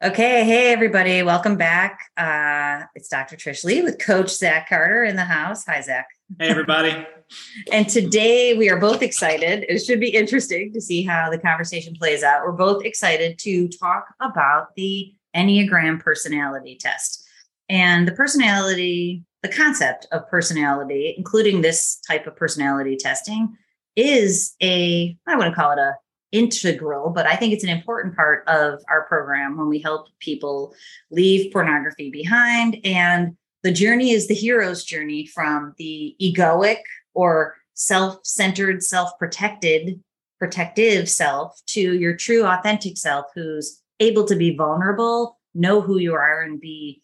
[0.00, 1.98] Okay, hey everybody, welcome back.
[2.16, 3.34] Uh, it's Dr.
[3.34, 5.66] Trish Lee with Coach Zach Carter in the house.
[5.66, 6.06] Hi, Zach.
[6.38, 7.04] Hey everybody.
[7.72, 9.66] and today we are both excited.
[9.68, 12.44] It should be interesting to see how the conversation plays out.
[12.44, 17.28] We're both excited to talk about the Enneagram personality test
[17.68, 23.56] and the personality, the concept of personality, including this type of personality testing,
[23.96, 25.96] is a I want to call it a
[26.32, 30.74] integral, but I think it's an important part of our program when we help people
[31.10, 32.78] leave pornography behind.
[32.84, 36.80] And the journey is the hero's journey from the egoic
[37.14, 40.02] or self centered, self protected,
[40.38, 46.14] protective self to your true, authentic self who's able to be vulnerable, know who you
[46.14, 47.02] are, and be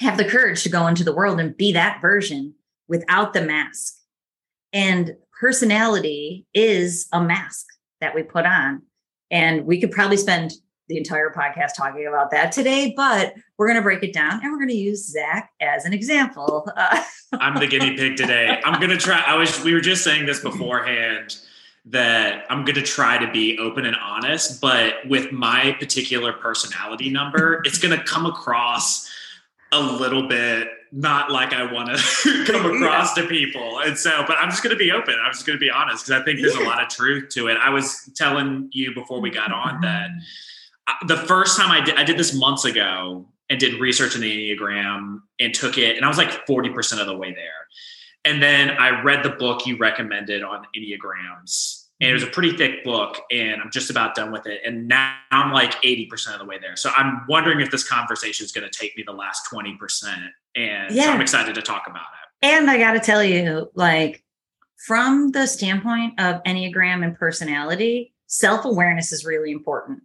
[0.00, 2.54] have the courage to go into the world and be that version
[2.88, 3.96] without the mask.
[4.72, 7.66] And personality is a mask
[8.00, 8.82] that we put on.
[9.30, 10.52] And we could probably spend
[10.88, 14.52] the entire podcast talking about that today, but we're going to break it down and
[14.52, 16.68] we're going to use Zach as an example.
[16.76, 17.02] Uh,
[17.34, 18.60] I'm the guinea pig today.
[18.64, 19.22] I'm going to try.
[19.24, 21.38] I was, we were just saying this beforehand
[21.86, 27.08] that I'm going to try to be open and honest, but with my particular personality
[27.08, 29.09] number, it's going to come across
[29.72, 33.22] a little bit not like I want to come across yeah.
[33.22, 33.80] to people.
[33.80, 35.14] And so, but I'm just going to be open.
[35.22, 36.64] I'm just going to be honest because I think there's yeah.
[36.64, 37.56] a lot of truth to it.
[37.62, 40.18] I was telling you before we got on that mm-hmm.
[40.88, 44.20] uh, the first time I did, I did this months ago and did research in
[44.20, 47.52] the Enneagram and took it, and I was like 40% of the way there.
[48.24, 52.56] And then I read the book you recommended on Enneagrams and it was a pretty
[52.56, 54.60] thick book and i'm just about done with it.
[54.64, 56.76] And now i'm like 80% of the way there.
[56.76, 60.94] So i'm wondering if this conversation is going to take me the last 20% and
[60.94, 61.04] yeah.
[61.04, 62.46] so i'm excited to talk about it.
[62.46, 64.24] And i got to tell you like
[64.86, 70.02] from the standpoint of enneagram and personality self-awareness is really important.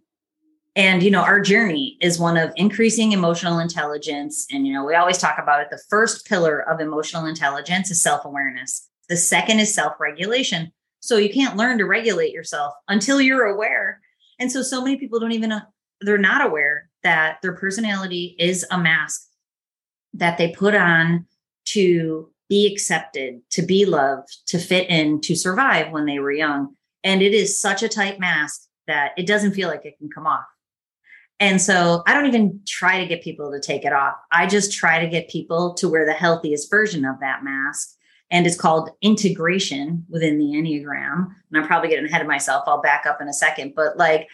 [0.74, 4.94] And you know our journey is one of increasing emotional intelligence and you know we
[4.94, 5.68] always talk about it.
[5.70, 8.88] The first pillar of emotional intelligence is self-awareness.
[9.08, 14.00] The second is self-regulation so you can't learn to regulate yourself until you're aware.
[14.38, 15.60] And so, so many people don't even know,
[16.00, 19.28] they're not aware that their personality is a mask
[20.14, 21.26] that they put on
[21.66, 26.74] to be accepted, to be loved, to fit in, to survive when they were young.
[27.02, 30.26] And it is such a tight mask that it doesn't feel like it can come
[30.26, 30.44] off.
[31.38, 34.14] And so I don't even try to get people to take it off.
[34.32, 37.95] I just try to get people to wear the healthiest version of that mask
[38.30, 41.26] and it's called integration within the Enneagram.
[41.50, 42.64] And I'm probably getting ahead of myself.
[42.66, 44.28] I'll back up in a second, but like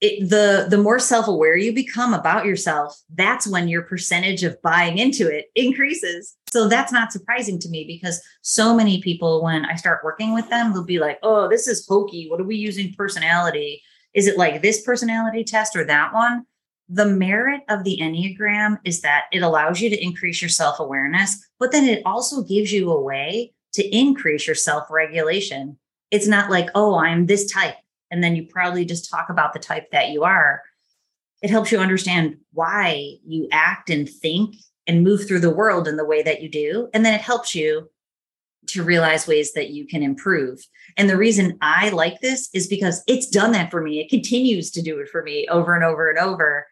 [0.00, 4.98] it, the the more self-aware you become about yourself, that's when your percentage of buying
[4.98, 6.36] into it increases.
[6.50, 10.48] So that's not surprising to me because so many people, when I start working with
[10.48, 12.28] them, they'll be like, "Oh, this is hokey.
[12.28, 13.82] What are we using personality?
[14.14, 16.46] Is it like this personality test or that one?"
[16.92, 21.46] The merit of the Enneagram is that it allows you to increase your self awareness,
[21.60, 25.78] but then it also gives you a way to increase your self regulation.
[26.10, 27.76] It's not like, oh, I'm this type.
[28.10, 30.62] And then you probably just talk about the type that you are.
[31.42, 34.56] It helps you understand why you act and think
[34.88, 36.88] and move through the world in the way that you do.
[36.92, 37.88] And then it helps you
[38.66, 40.58] to realize ways that you can improve.
[40.96, 44.00] And the reason I like this is because it's done that for me.
[44.00, 46.66] It continues to do it for me over and over and over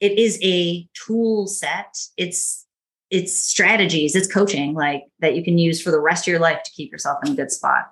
[0.00, 1.96] it is a tool set.
[2.16, 2.66] It's
[3.10, 6.62] it's strategies, it's coaching like that you can use for the rest of your life
[6.64, 7.90] to keep yourself in a good spot.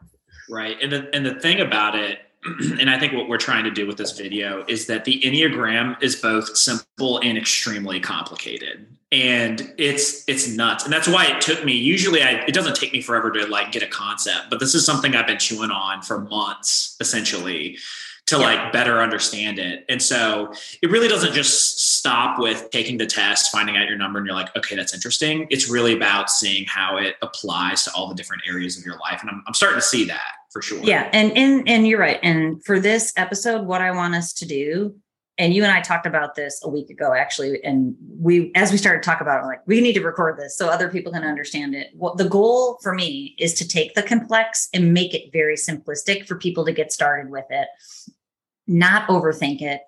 [0.51, 0.77] Right.
[0.83, 2.21] And the and the thing about it
[2.81, 6.03] and I think what we're trying to do with this video is that the Enneagram
[6.03, 8.87] is both simple and extremely complicated.
[9.13, 10.85] And it's it's nuts.
[10.85, 13.71] And that's why it took me usually I, it doesn't take me forever to like
[13.71, 17.79] get a concept, but this is something I've been chewing on for months essentially
[18.27, 18.43] to yeah.
[18.43, 19.85] like better understand it.
[19.89, 24.19] And so it really doesn't just stop with taking the test, finding out your number,
[24.19, 25.47] and you're like, okay, that's interesting.
[25.51, 29.21] It's really about seeing how it applies to all the different areas of your life.
[29.21, 30.81] And I'm, I'm starting to see that for sure.
[30.83, 31.09] Yeah.
[31.13, 32.21] And, and, and you're right.
[32.23, 34.95] And for this episode, what I want us to do
[35.39, 37.63] and you and I talked about this a week ago, actually.
[37.65, 40.57] And we, as we started to talk about it, like, we need to record this
[40.57, 41.89] so other people can understand it.
[41.95, 46.27] What the goal for me is to take the complex and make it very simplistic
[46.27, 47.69] for people to get started with it,
[48.67, 49.81] not overthink it,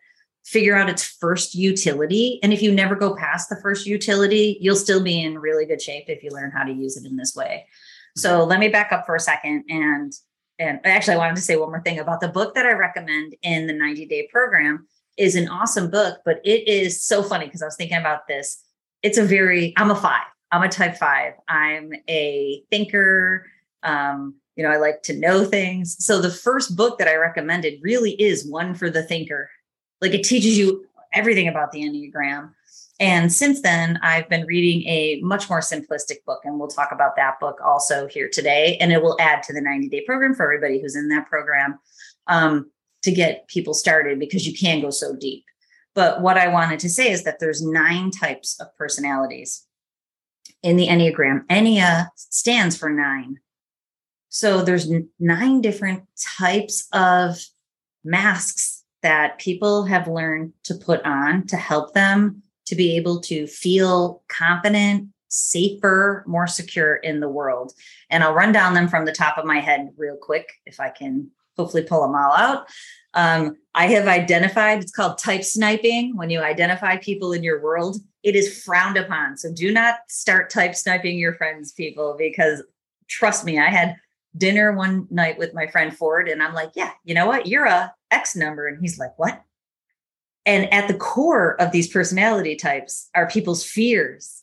[0.46, 2.38] figure out its first utility.
[2.42, 5.80] And if you never go past the first utility, you'll still be in really good
[5.80, 7.66] shape if you learn how to use it in this way.
[8.16, 8.50] So mm-hmm.
[8.50, 10.12] let me back up for a second and
[10.60, 13.34] and actually I wanted to say one more thing about the book that I recommend
[13.42, 17.62] in the 90 day program is an awesome book, but it is so funny because
[17.62, 18.62] I was thinking about this.
[19.02, 21.34] It's a very, I'm a five, I'm a type five.
[21.48, 23.46] I'm a thinker.
[23.82, 25.96] Um, you know, I like to know things.
[26.04, 29.50] So the first book that I recommended really is one for the thinker.
[30.00, 32.50] Like it teaches you everything about the Enneagram.
[33.00, 37.16] And since then, I've been reading a much more simplistic book, and we'll talk about
[37.16, 38.76] that book also here today.
[38.80, 41.80] And it will add to the 90 day program for everybody who's in that program
[42.28, 42.70] um,
[43.04, 45.44] to get people started because you can go so deep.
[45.94, 49.64] But what I wanted to say is that there's nine types of personalities
[50.62, 51.46] in the Enneagram.
[51.46, 53.38] Ennea stands for nine.
[54.30, 54.90] So there's
[55.20, 56.02] nine different
[56.38, 57.38] types of
[58.02, 63.46] masks that people have learned to put on to help them to be able to
[63.46, 67.72] feel confident, safer, more secure in the world.
[68.10, 70.88] And I'll run down them from the top of my head real quick if I
[70.88, 72.66] can hopefully pull them all out.
[73.14, 76.16] Um, I have identified, it's called type sniping.
[76.16, 79.36] When you identify people in your world, it is frowned upon.
[79.36, 82.62] So do not start type sniping your friends, people, because
[83.08, 83.96] trust me, I had
[84.36, 87.46] dinner one night with my friend Ford, and I'm like, yeah, you know what?
[87.46, 88.66] You're a X number.
[88.66, 89.42] And he's like, what?
[90.46, 94.42] And at the core of these personality types are people's fears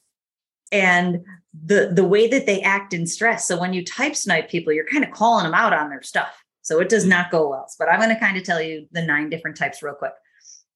[0.71, 1.23] and
[1.53, 3.47] the the way that they act in stress.
[3.47, 6.40] So when you type snipe people, you're kind of calling them out on their stuff.
[6.61, 7.67] So it does not go well.
[7.79, 10.13] But I'm going to kind of tell you the nine different types real quick.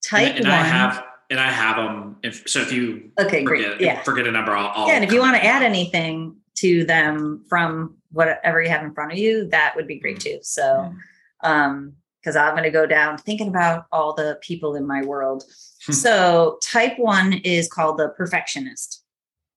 [0.04, 0.54] Type and, and one.
[0.54, 2.18] I have and I have them.
[2.24, 4.96] If, so if you okay, forget, great, yeah, forget a number, I'll, I'll yeah.
[4.96, 9.12] And if you want to add anything to them from whatever you have in front
[9.12, 10.40] of you, that would be great too.
[10.42, 11.50] So, mm-hmm.
[11.50, 15.44] um, because I'm going to go down thinking about all the people in my world.
[15.86, 15.92] Hmm.
[15.94, 19.04] so, type one is called the perfectionist.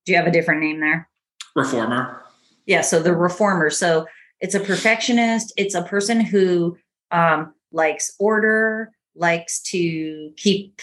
[0.04, 1.08] Do you have a different name there?
[1.56, 2.22] Reformer.
[2.66, 2.82] Yeah.
[2.82, 3.70] So, the reformer.
[3.70, 4.06] So,
[4.40, 6.76] it's a perfectionist, it's a person who
[7.10, 10.80] um, likes order, likes to keep.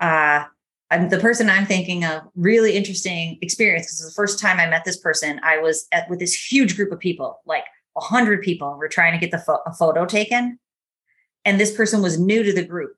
[0.00, 0.44] Uh,
[0.90, 2.22] I'm the person I'm thinking of.
[2.34, 6.18] Really interesting experience because the first time I met this person, I was at with
[6.18, 7.64] this huge group of people, like
[7.96, 8.76] hundred people.
[8.78, 10.58] We're trying to get the fo- a photo taken,
[11.44, 12.94] and this person was new to the group.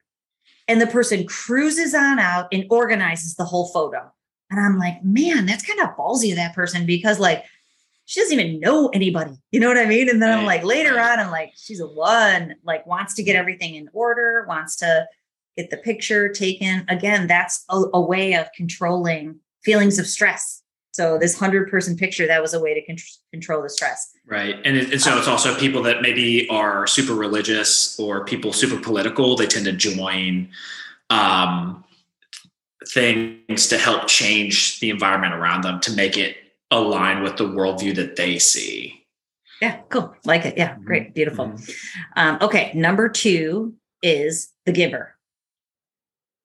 [0.68, 4.12] And the person cruises on out and organizes the whole photo.
[4.50, 7.44] And I'm like, man, that's kind of ballsy of that person because, like,
[8.10, 9.36] she doesn't even know anybody.
[9.52, 10.08] You know what I mean?
[10.08, 10.40] And then right.
[10.40, 13.88] I'm like, later on, I'm like, she's a one, like, wants to get everything in
[13.92, 15.06] order, wants to
[15.56, 16.84] get the picture taken.
[16.88, 20.60] Again, that's a, a way of controlling feelings of stress
[20.90, 22.96] so this hundred person picture that was a way to con-
[23.30, 24.10] control the stress.
[24.26, 28.52] Right, and, it, and so it's also people that maybe are super religious or people
[28.52, 29.36] super political.
[29.36, 30.48] They tend to join
[31.10, 31.84] um,
[32.88, 36.36] things to help change the environment around them to make it
[36.70, 39.06] align with the worldview that they see.
[39.60, 40.14] Yeah, cool.
[40.24, 40.56] Like it.
[40.56, 41.12] Yeah, great, mm-hmm.
[41.12, 41.46] beautiful.
[41.46, 41.72] Mm-hmm.
[42.16, 45.14] Um, okay, number two is the giver.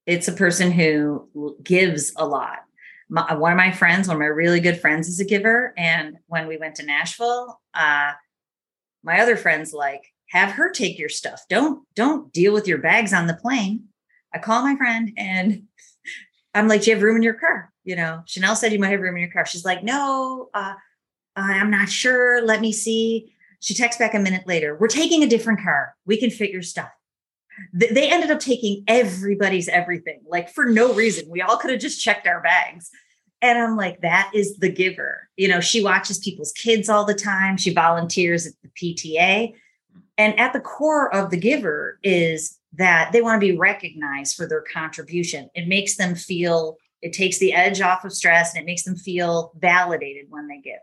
[0.06, 1.30] It's a person who
[1.64, 2.60] gives a lot
[3.10, 5.74] my, one of my friends, one of my really good friends, is a giver.
[5.78, 8.14] And when we went to Nashville, uh,
[9.04, 11.44] my other friends like have her take your stuff.
[11.50, 13.86] Don't don't deal with your bags on the plane.
[14.34, 15.64] I call my friend and
[16.54, 17.72] I'm like, do you have room in your car?
[17.86, 19.46] You know, Chanel said you might have room in your car.
[19.46, 20.74] She's like, no, uh,
[21.36, 22.46] I'm not sure.
[22.46, 23.34] Let me see.
[23.62, 24.76] She texts back a minute later.
[24.76, 25.96] We're taking a different car.
[26.06, 26.90] We can fit your stuff
[27.74, 31.30] they ended up taking everybody's everything, like for no reason.
[31.30, 32.90] We all could have just checked our bags.
[33.42, 35.30] And I'm like, that is the giver.
[35.38, 37.58] You know, she watches people's kids all the time.
[37.58, 39.54] She volunteers at the PTA.
[40.18, 44.48] And at the core of the giver is that they want to be recognized for
[44.48, 45.50] their contribution.
[45.54, 48.96] It makes them feel, it takes the edge off of stress and it makes them
[48.96, 50.80] feel validated when they give.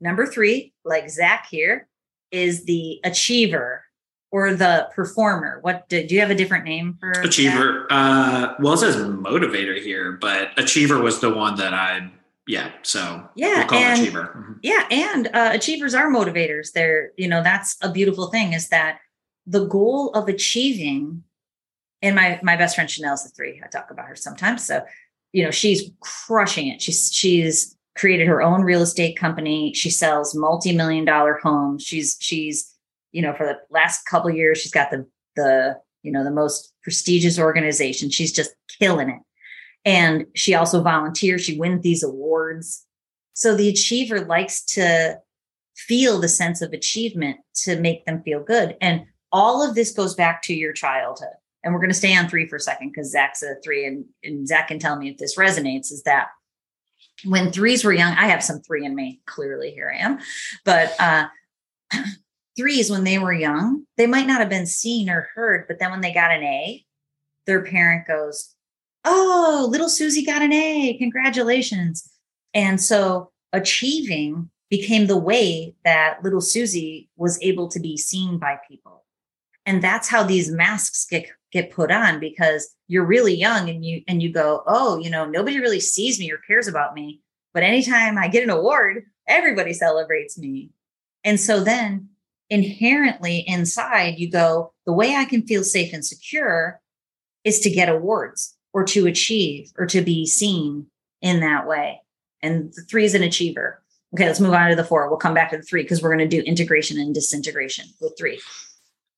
[0.00, 1.88] Number three, like Zach here,
[2.30, 3.82] is the achiever
[4.30, 5.58] or the performer?
[5.62, 7.88] What do, do you have a different name for achiever?
[7.90, 12.12] Uh, well, it says motivator here, but achiever was the one that I
[12.46, 12.70] yeah.
[12.82, 14.34] So yeah, we'll and, achiever.
[14.36, 14.52] Mm-hmm.
[14.62, 16.70] Yeah, and uh, achievers are motivators.
[16.70, 19.00] They're you know that's a beautiful thing is that
[19.48, 21.24] the goal of achieving.
[22.02, 23.60] And my my best friend Chanel's the three.
[23.64, 24.64] I talk about her sometimes.
[24.64, 24.84] So
[25.36, 26.80] you know she's crushing it.
[26.80, 29.74] She's she's created her own real estate company.
[29.74, 31.82] She sells multi million dollar homes.
[31.82, 32.72] She's she's
[33.12, 36.72] you know, for the last couple years, she's got the the you know the most
[36.82, 38.08] prestigious organization.
[38.08, 39.20] She's just killing it,
[39.84, 41.44] and she also volunteers.
[41.44, 42.86] She wins these awards.
[43.34, 45.18] So the achiever likes to
[45.76, 49.02] feel the sense of achievement to make them feel good, and
[49.32, 51.36] all of this goes back to your childhood.
[51.66, 54.04] And we're going to stay on three for a second because Zach's a three, and,
[54.22, 55.90] and Zach can tell me if this resonates.
[55.90, 56.28] Is that
[57.24, 59.20] when threes were young, I have some three in me.
[59.26, 60.20] Clearly, here I am,
[60.64, 61.26] but uh,
[62.56, 65.90] threes when they were young, they might not have been seen or heard, but then
[65.90, 66.84] when they got an A,
[67.46, 68.54] their parent goes,
[69.04, 70.96] Oh, little Susie got an A.
[70.98, 72.08] Congratulations.
[72.54, 78.58] And so achieving became the way that little Susie was able to be seen by
[78.68, 79.04] people.
[79.64, 84.02] And that's how these masks get get put on because you're really young and you
[84.08, 87.20] and you go, oh, you know, nobody really sees me or cares about me.
[87.54, 90.70] But anytime I get an award, everybody celebrates me.
[91.24, 92.10] And so then
[92.50, 96.80] inherently inside you go, the way I can feel safe and secure
[97.44, 100.86] is to get awards or to achieve or to be seen
[101.22, 102.00] in that way.
[102.42, 103.82] And the three is an achiever.
[104.14, 105.08] Okay, let's move on to the four.
[105.08, 108.14] We'll come back to the three because we're going to do integration and disintegration with
[108.18, 108.40] three.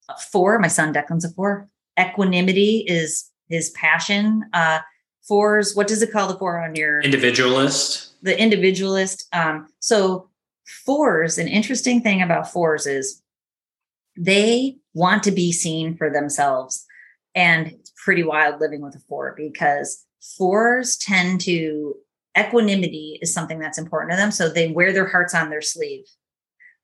[0.07, 1.67] Uh, four, my son Declan's a four.
[1.99, 4.43] Equanimity is his passion.
[4.53, 4.79] Uh,
[5.27, 8.13] fours, what does it call the four on your individualist?
[8.21, 9.27] The individualist.
[9.33, 10.29] Um, so
[10.85, 13.21] fours, an interesting thing about fours is
[14.17, 16.85] they want to be seen for themselves.
[17.35, 20.05] And it's pretty wild living with a four because
[20.37, 21.95] fours tend to
[22.37, 24.31] equanimity is something that's important to them.
[24.31, 26.05] So they wear their hearts on their sleeve.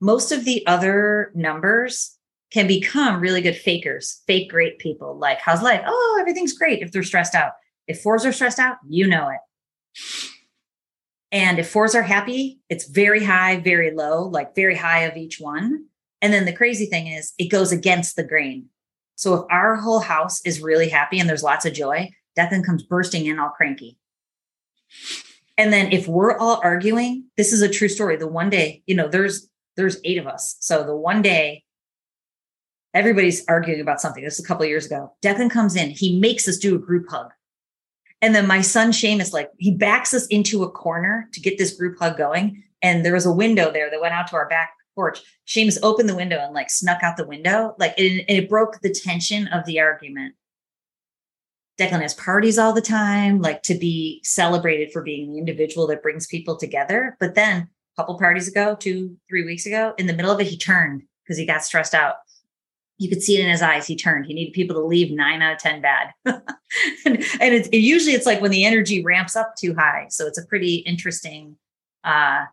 [0.02, 2.15] Most of the other numbers
[2.52, 5.18] can become really good fakers, fake great people.
[5.18, 5.82] Like, how's life?
[5.86, 7.54] Oh, everything's great if they're stressed out.
[7.88, 9.40] If fours are stressed out, you know it.
[11.32, 15.40] And if fours are happy, it's very high, very low, like very high of each
[15.40, 15.86] one.
[16.22, 18.70] And then the crazy thing is, it goes against the grain.
[19.16, 22.64] So if our whole house is really happy and there's lots of joy, death then
[22.64, 23.98] comes bursting in all cranky.
[25.58, 28.16] And then if we're all arguing, this is a true story.
[28.16, 30.56] The one day, you know, there's there's eight of us.
[30.60, 31.65] So the one day
[32.96, 34.24] everybody's arguing about something.
[34.24, 35.14] This is a couple years ago.
[35.22, 37.30] Declan comes in, he makes us do a group hug.
[38.22, 41.76] And then my son Seamus, like, he backs us into a corner to get this
[41.76, 42.64] group hug going.
[42.82, 45.22] And there was a window there that went out to our back porch.
[45.46, 47.76] Seamus opened the window and like snuck out the window.
[47.78, 50.36] Like, it, it broke the tension of the argument.
[51.78, 56.02] Declan has parties all the time, like to be celebrated for being the individual that
[56.02, 57.18] brings people together.
[57.20, 60.48] But then a couple parties ago, two, three weeks ago, in the middle of it,
[60.48, 62.16] he turned because he got stressed out.
[62.98, 63.88] You could see it in his eyes.
[63.88, 64.26] He turned.
[64.26, 66.14] He needed people to leave nine out of 10 bad.
[66.26, 66.42] and,
[67.06, 70.08] and it's it, usually it's like when the energy ramps up too high.
[70.10, 71.58] So it's a pretty interesting,
[72.04, 72.46] uh,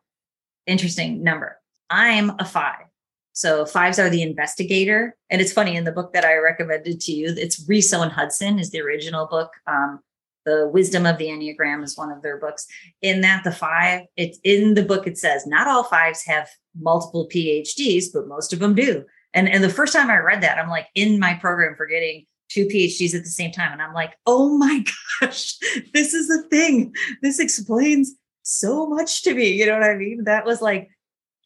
[0.66, 1.58] interesting number.
[1.90, 2.86] I'm a five.
[3.34, 5.16] So fives are the investigator.
[5.30, 8.58] And it's funny in the book that I recommended to you, it's Riso and Hudson
[8.58, 9.50] is the original book.
[9.66, 10.00] Um,
[10.44, 12.66] the wisdom of the Enneagram is one of their books.
[13.00, 17.28] In that, the five, it's in the book, it says not all fives have multiple
[17.32, 19.04] PhDs, but most of them do.
[19.34, 22.26] And, and the first time I read that, I'm like in my program for getting
[22.48, 23.72] two PhDs at the same time.
[23.72, 24.84] And I'm like, oh my
[25.20, 25.56] gosh,
[25.94, 26.94] this is the thing.
[27.22, 29.50] This explains so much to me.
[29.52, 30.24] You know what I mean?
[30.24, 30.90] That was like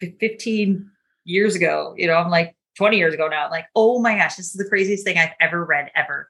[0.01, 0.91] 15
[1.25, 1.95] years ago.
[1.97, 3.45] You know, I'm like 20 years ago now.
[3.45, 6.29] I'm like, oh my gosh, this is the craziest thing I've ever read ever.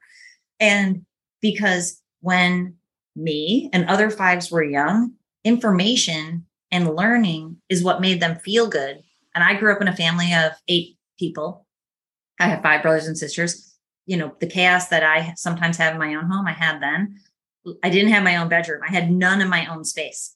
[0.59, 1.05] And
[1.41, 2.75] because when
[3.15, 9.01] me and other fives were young, information and learning is what made them feel good.
[9.33, 11.65] And I grew up in a family of eight people.
[12.39, 13.75] I have five brothers and sisters.
[14.05, 17.17] You know, the chaos that I sometimes have in my own home, I had then.
[17.83, 18.81] I didn't have my own bedroom.
[18.87, 20.35] I had none of my own space.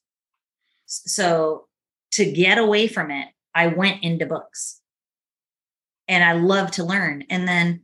[0.85, 1.67] So
[2.11, 4.81] to get away from it I went into books
[6.07, 7.25] and I love to learn.
[7.29, 7.83] And then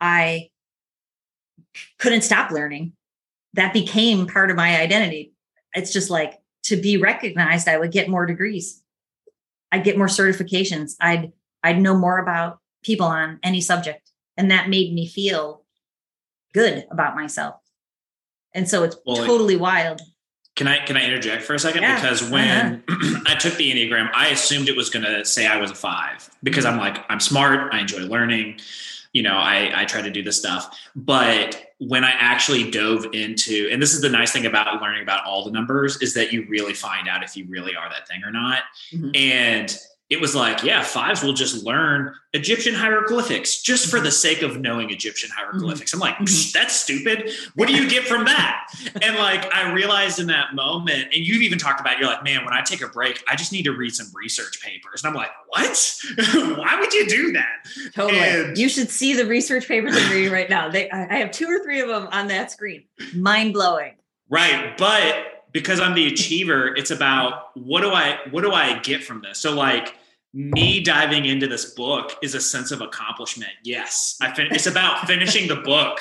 [0.00, 0.50] I
[1.98, 2.92] couldn't stop learning.
[3.54, 5.34] That became part of my identity.
[5.74, 8.82] It's just like to be recognized, I would get more degrees.
[9.70, 10.94] I'd get more certifications.
[11.00, 11.32] I'd
[11.62, 14.10] I'd know more about people on any subject.
[14.36, 15.62] And that made me feel
[16.52, 17.56] good about myself.
[18.54, 20.00] And so it's well, totally wild.
[20.54, 21.82] Can I can I interject for a second?
[21.82, 21.94] Yeah.
[21.94, 23.20] Because when uh-huh.
[23.26, 26.28] I took the Enneagram, I assumed it was going to say I was a five
[26.42, 26.66] because.
[26.66, 28.60] I'm like I'm smart, I enjoy learning,
[29.12, 30.78] you know, I I try to do this stuff.
[30.94, 35.24] But when I actually dove into, and this is the nice thing about learning about
[35.24, 38.22] all the numbers is that you really find out if you really are that thing
[38.22, 38.60] or not.
[38.92, 39.10] Mm-hmm.
[39.14, 39.76] And
[40.12, 44.60] it was like, yeah, fives will just learn Egyptian hieroglyphics just for the sake of
[44.60, 45.92] knowing Egyptian hieroglyphics.
[45.92, 46.02] Mm-hmm.
[46.02, 46.50] I'm like, mm-hmm.
[46.52, 47.30] that's stupid.
[47.54, 48.66] What do you get from that?
[49.02, 52.22] and like, I realized in that moment, and you've even talked about, it, you're like,
[52.22, 55.02] man, when I take a break, I just need to read some research papers.
[55.02, 55.96] And I'm like, what?
[56.58, 57.66] Why would you do that?
[57.94, 58.20] Totally.
[58.20, 60.68] And, you should see the research papers I'm reading right now.
[60.68, 62.84] They, I have two or three of them on that screen.
[63.14, 63.94] Mind blowing.
[64.28, 64.76] Right.
[64.76, 69.22] But because I'm the achiever, it's about what do I, what do I get from
[69.22, 69.38] this?
[69.38, 69.94] So like,
[70.34, 73.52] me diving into this book is a sense of accomplishment.
[73.64, 76.00] Yes, I fin- it's about finishing the book.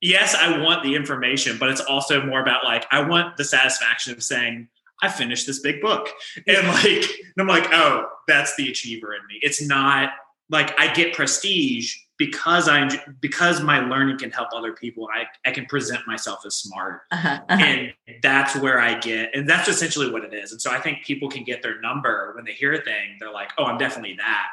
[0.00, 4.12] Yes, I want the information, but it's also more about like I want the satisfaction
[4.12, 4.68] of saying
[5.02, 6.08] I finished this big book,
[6.46, 9.38] and like and I'm like, oh, that's the achiever in me.
[9.40, 10.10] It's not
[10.50, 12.90] like I get prestige because I'm
[13.20, 15.08] because my learning can help other people.
[15.14, 17.64] I I can present myself as smart, uh-huh, uh-huh.
[17.64, 17.92] and
[18.22, 20.52] that's where I get, and that's essentially what it is.
[20.52, 23.16] And so I think people can get their number when they hear a thing.
[23.18, 24.46] They're like, oh, I'm definitely that.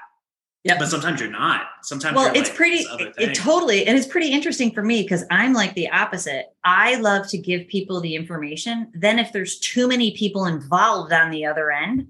[0.64, 0.78] Yeah.
[0.78, 1.64] But sometimes you're not.
[1.82, 5.24] Sometimes well it's like, pretty it, it totally and it's pretty interesting for me because
[5.32, 9.88] i'm like the opposite i love to give people the information then if there's too
[9.88, 12.08] many people involved on the other end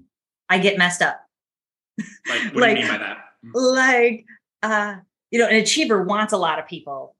[0.50, 1.26] i get messed up
[2.28, 3.18] like, what like- do you mean by that?
[3.54, 4.26] like
[4.62, 4.96] uh
[5.32, 7.16] you know an achiever wants a lot of people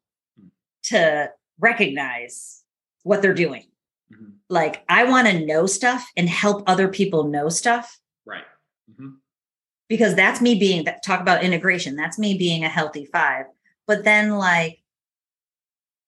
[0.85, 1.29] to
[1.59, 2.63] recognize
[3.03, 3.65] what they're doing
[4.13, 4.35] Mhm.
[4.49, 8.45] like i want to know stuff and help other people know stuff Right.
[8.91, 9.17] Mhm.
[9.89, 13.47] because that's me being that talk about integration that's me being a healthy five
[13.87, 14.79] but then like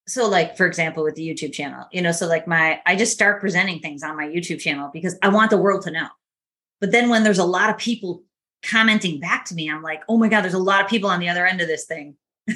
[0.06, 3.12] so like for example with the youtube channel you know so like my i just
[3.12, 6.08] start presenting things on my youtube channel because i want the world to know
[6.80, 8.22] but then when there's a lot of people
[8.68, 11.20] commenting back to me i'm like oh my god there's a lot of people on
[11.20, 12.16] the other end of this thing.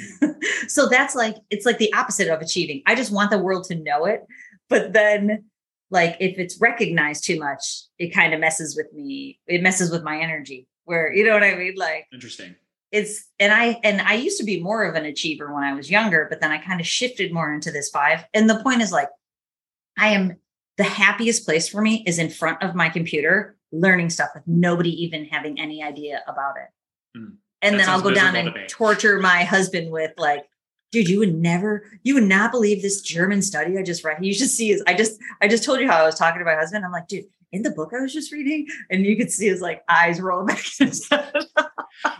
[0.67, 2.83] So that's like it's like the opposite of achieving.
[2.85, 4.25] I just want the world to know it
[4.69, 5.45] but then
[5.91, 10.03] like if it's recognized too much it kind of messes with me it messes with
[10.03, 11.73] my energy where you know what i mean?
[11.75, 12.55] Like Interesting.
[12.91, 15.89] it's and i and i used to be more of an achiever when i was
[15.91, 18.91] younger but then i kind of shifted more into this five and the point is
[18.91, 19.09] like
[19.97, 20.37] i am
[20.77, 24.89] the happiest place for me is in front of my computer learning stuff with nobody
[25.03, 26.69] even having any idea about it
[27.17, 27.37] Mm.
[27.63, 30.47] and That then i'll go down and to torture my husband with like
[30.91, 34.31] dude you would never you would not believe this german study i just read you
[34.31, 36.53] should see his i just i just told you how i was talking to my
[36.53, 39.47] husband i'm like dude in the book i was just reading and you could see
[39.47, 41.33] his like eyes roll back in his head.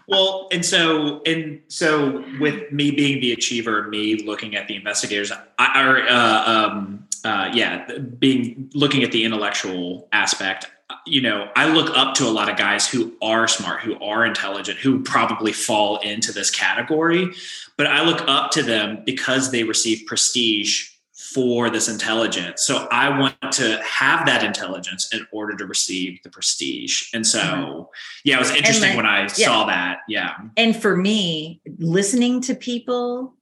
[0.07, 5.31] Well, and so and so with me being the achiever, me looking at the investigators,
[5.59, 7.87] I, or uh, um, uh, yeah,
[8.17, 10.71] being looking at the intellectual aspect.
[11.05, 14.25] You know, I look up to a lot of guys who are smart, who are
[14.25, 17.31] intelligent, who probably fall into this category.
[17.77, 22.63] But I look up to them because they receive prestige for this intelligence.
[22.63, 27.03] So I want to have that intelligence in order to receive the prestige.
[27.13, 27.87] And so, Mhm.
[28.23, 29.99] yeah, it was interesting like- when I saw that.
[30.07, 30.33] Yeah.
[30.57, 33.35] And for me, listening to people,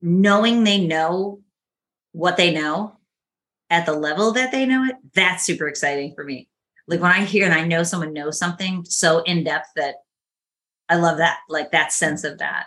[0.00, 1.42] knowing they know
[2.12, 2.98] what they know
[3.68, 6.48] at the level that they know it, that's super exciting for me.
[6.88, 9.96] Like when I hear and I know someone knows something so in depth that
[10.88, 12.66] I love that, like that sense of that.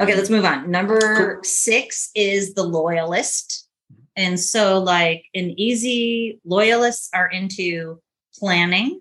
[0.00, 0.70] Okay, let's move on.
[0.70, 3.68] Number six is the loyalist.
[4.16, 8.00] And so, like, an easy loyalists are into
[8.34, 9.00] planning.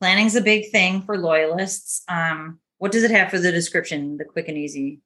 [0.00, 2.02] Planning's a big thing for loyalists.
[2.08, 4.16] Um, what does it have for the description?
[4.16, 5.00] The quick and easy.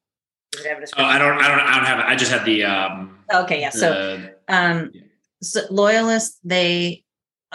[0.51, 1.03] Does it have a Oh.
[1.05, 2.05] I don't, I don't, I don't have it.
[2.05, 3.69] I just had the, um, okay, yeah.
[3.69, 5.01] So um Yeah.
[5.41, 7.04] so loyalists they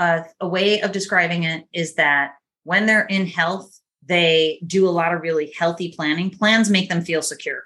[0.01, 2.33] uh a way of describing it is that
[2.65, 6.31] when they're in health they do a lot of really healthy planning.
[6.31, 7.63] Plans make them feel secure.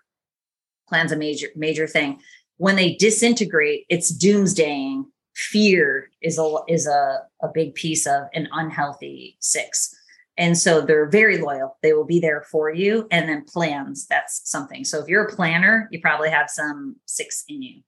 [0.88, 2.20] Plans a major major thing.
[2.59, 5.05] When they disintegrate it's doomsdaying.
[5.35, 9.94] Fear is a is a, a big piece of an unhealthy six.
[10.37, 11.77] And so they're very loyal.
[11.83, 14.85] They will be there for you and then plans that's something.
[14.85, 17.83] So if you're a planner you probably have some six in you.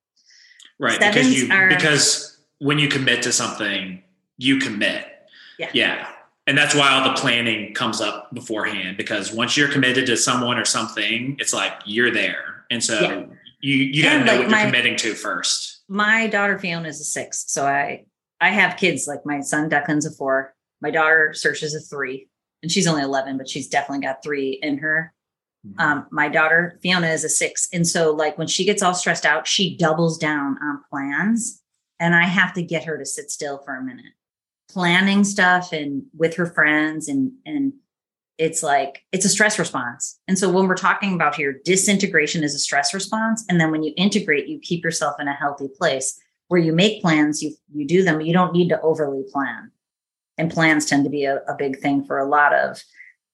[0.79, 0.99] Right.
[0.99, 4.03] Because you, are- because when you commit to something,
[4.39, 5.05] you commit.
[5.59, 5.71] Yeah.
[5.73, 6.09] Yeah.
[6.47, 10.59] And that's why all the planning comes up beforehand because once you're committed to someone
[10.59, 12.65] or something, it's like you're there.
[12.71, 13.25] And so Yeah.
[13.61, 15.83] you, you got to And, know like, what you're my- committing to first.
[15.89, 17.45] my daughter Fiona is a six.
[17.49, 18.05] So I
[18.41, 20.55] I have kids like my son Declan's a four.
[20.83, 22.29] My daughter Saoirse's a three,
[22.63, 25.15] and she's only 11, but she's definitely got three in her.
[25.79, 27.67] Um, my daughter Fiona is a six.
[27.73, 31.61] And so like when she gets all stressed out, she doubles down on plans.
[31.99, 34.13] And I have to get her to sit still for a minute.
[34.71, 37.73] Planning stuff and with her friends and and
[38.39, 40.19] it's like it's a stress response.
[40.29, 43.45] And so when we're talking about here, disintegration is a stress response.
[43.49, 47.01] And then when you integrate, you keep yourself in a healthy place where you make
[47.01, 49.71] plans, you you do them, you don't need to overly plan.
[50.39, 52.83] And plans tend to be a, a big thing for a lot of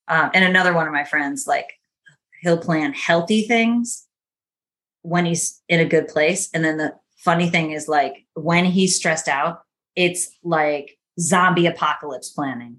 [0.08, 1.78] um, and another one of my friends, like
[2.42, 4.06] he'll plan healthy things
[5.02, 6.48] when he's in a good place.
[6.52, 9.62] And then the funny thing is like when he's stressed out,
[9.96, 12.78] it's like zombie apocalypse planning.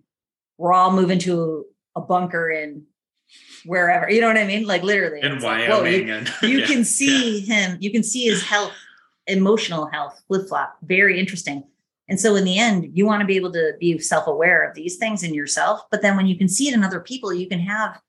[0.58, 1.66] We're all moving to
[1.96, 2.84] a bunker in
[3.66, 4.66] wherever, you know what I mean?
[4.66, 5.22] Like literally.
[5.22, 6.08] in it's like, whoa, Wyoming.
[6.08, 8.74] you, and you yeah, can see him, you can see his health,
[9.28, 10.78] emotional health flip flop.
[10.84, 11.64] Very interesting.
[12.10, 14.98] And so in the end, you want to be able to be self-aware of these
[14.98, 15.82] things in yourself.
[15.90, 18.00] But then when you can see it in other people, you can have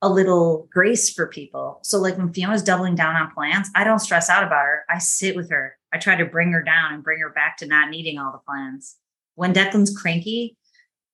[0.00, 1.78] a little grace for people.
[1.84, 4.84] So like when Fiona's doubling down on plans, I don't stress out about her.
[4.88, 5.76] I sit with her.
[5.92, 8.38] I try to bring her down and bring her back to not needing all the
[8.38, 8.96] plans.
[9.34, 10.56] When Declan's cranky,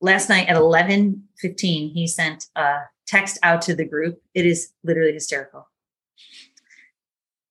[0.00, 4.20] last night at 11 15, he sent a text out to the group.
[4.34, 5.68] It is literally hysterical.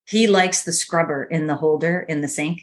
[0.05, 2.61] He likes the scrubber in the holder in the sink,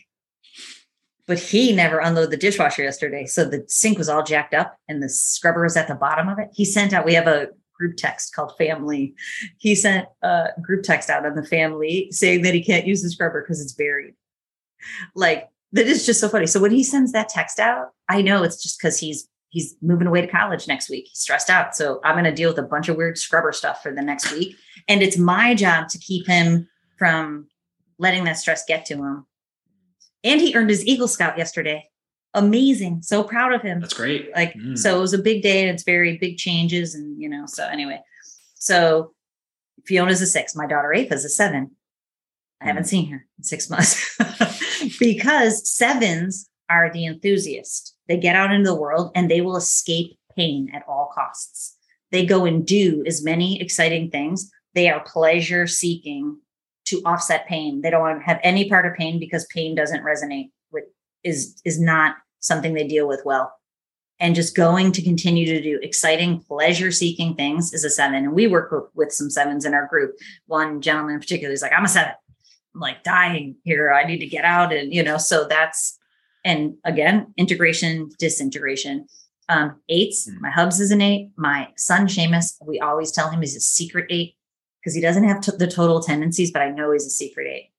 [1.27, 3.27] but he never unloaded the dishwasher yesterday.
[3.27, 6.39] So the sink was all jacked up and the scrubber was at the bottom of
[6.39, 6.49] it.
[6.55, 9.15] He sent out, we have a group text called family.
[9.59, 13.11] He sent a group text out on the family saying that he can't use the
[13.11, 14.15] scrubber because it's buried.
[15.15, 16.47] Like that is just so funny.
[16.47, 20.07] So when he sends that text out, I know it's just because he's he's moving
[20.07, 21.07] away to college next week.
[21.09, 21.77] He's stressed out.
[21.77, 24.33] So I'm going to deal with a bunch of weird scrubber stuff for the next
[24.33, 24.57] week.
[24.89, 27.47] And it's my job to keep him from
[27.99, 29.27] letting that stress get to him.
[30.25, 31.89] And he earned his Eagle Scout yesterday.
[32.35, 33.03] Amazing.
[33.03, 33.81] So proud of him.
[33.81, 34.35] That's great.
[34.35, 34.77] Like, mm.
[34.77, 36.97] so it was a big day and it's very big changes.
[36.97, 38.01] And, you know, so anyway,
[38.55, 39.13] so
[39.87, 40.57] Fiona's a six.
[40.57, 41.71] My daughter Ava's a seven.
[42.65, 42.89] I haven't mm.
[42.89, 44.19] seen her in six months
[44.99, 47.95] because sevens are the enthusiast.
[48.09, 51.77] They get out into the world and they will escape pain at all costs.
[52.11, 54.51] They go and do as many exciting things.
[54.75, 56.39] They are pleasure seeking
[56.87, 57.83] to offset pain.
[57.83, 60.85] They don't want to have any part of pain because pain doesn't resonate with
[61.23, 63.53] is is not something they deal with well.
[64.21, 68.17] And just going to continue to do exciting pleasure seeking things is a seven.
[68.17, 70.15] And we work with, with some sevens in our group.
[70.47, 72.13] One gentleman in particular is like, I'm a seven.
[72.75, 73.93] Like dying here.
[73.93, 74.73] I need to get out.
[74.73, 75.99] And, you know, so that's,
[76.45, 79.07] and again, integration, disintegration.
[79.49, 80.41] Um, eights, hmm.
[80.41, 81.31] my hubs is an eight.
[81.37, 84.37] My son, Seamus, we always tell him he's a secret eight
[84.81, 87.71] because he doesn't have t- the total tendencies, but I know he's a secret eight.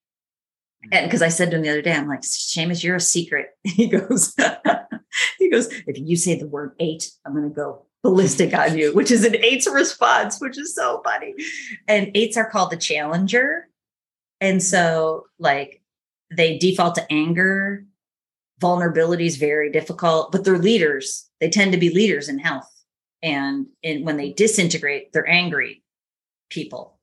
[0.92, 3.48] And because I said to him the other day, I'm like, Seamus, you're a secret.
[3.64, 4.34] He goes,
[5.38, 8.92] he goes, if you say the word eight, I'm going to go ballistic on you,
[8.94, 11.34] which is an eight's response, which is so funny.
[11.88, 13.68] And eights are called the challenger.
[14.40, 15.82] And so, like,
[16.34, 17.84] they default to anger.
[18.60, 21.28] Vulnerability is very difficult, but they're leaders.
[21.40, 22.70] They tend to be leaders in health.
[23.22, 25.82] And when they disintegrate, they're angry
[26.50, 26.98] people.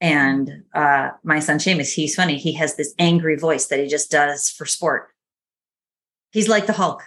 [0.00, 2.36] And uh, my son Seamus, he's funny.
[2.36, 5.08] He has this angry voice that he just does for sport.
[6.32, 7.02] He's like the Hulk.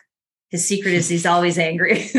[0.49, 2.09] His secret is he's always angry.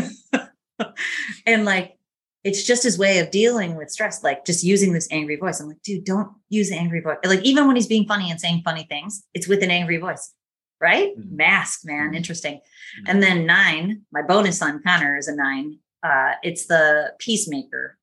[1.46, 1.96] and like
[2.42, 5.60] it's just his way of dealing with stress, like just using this angry voice.
[5.60, 7.18] I'm like, dude, don't use an angry voice.
[7.24, 10.32] Like even when he's being funny and saying funny things, it's with an angry voice,
[10.80, 11.16] right?
[11.18, 11.36] Mm-hmm.
[11.36, 12.14] Mask, man, mm-hmm.
[12.14, 12.54] interesting.
[12.54, 13.10] Mm-hmm.
[13.10, 15.78] And then nine, my bonus son Connor is a nine.
[16.02, 17.98] Uh, it's the peacemaker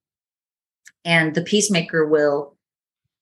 [1.08, 2.58] and the peacemaker will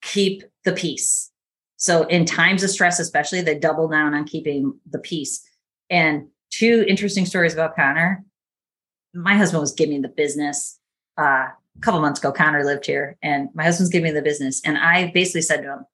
[0.02, 1.32] keep the peace.
[1.78, 5.48] So in times of stress, especially, they double down on keeping the peace.
[5.90, 8.24] And two interesting stories about Connor.
[9.14, 10.80] My husband was giving me the business
[11.18, 12.32] uh, a couple months ago.
[12.32, 14.62] Connor lived here, and my husband's giving me the business.
[14.66, 15.86] And I basically said to him,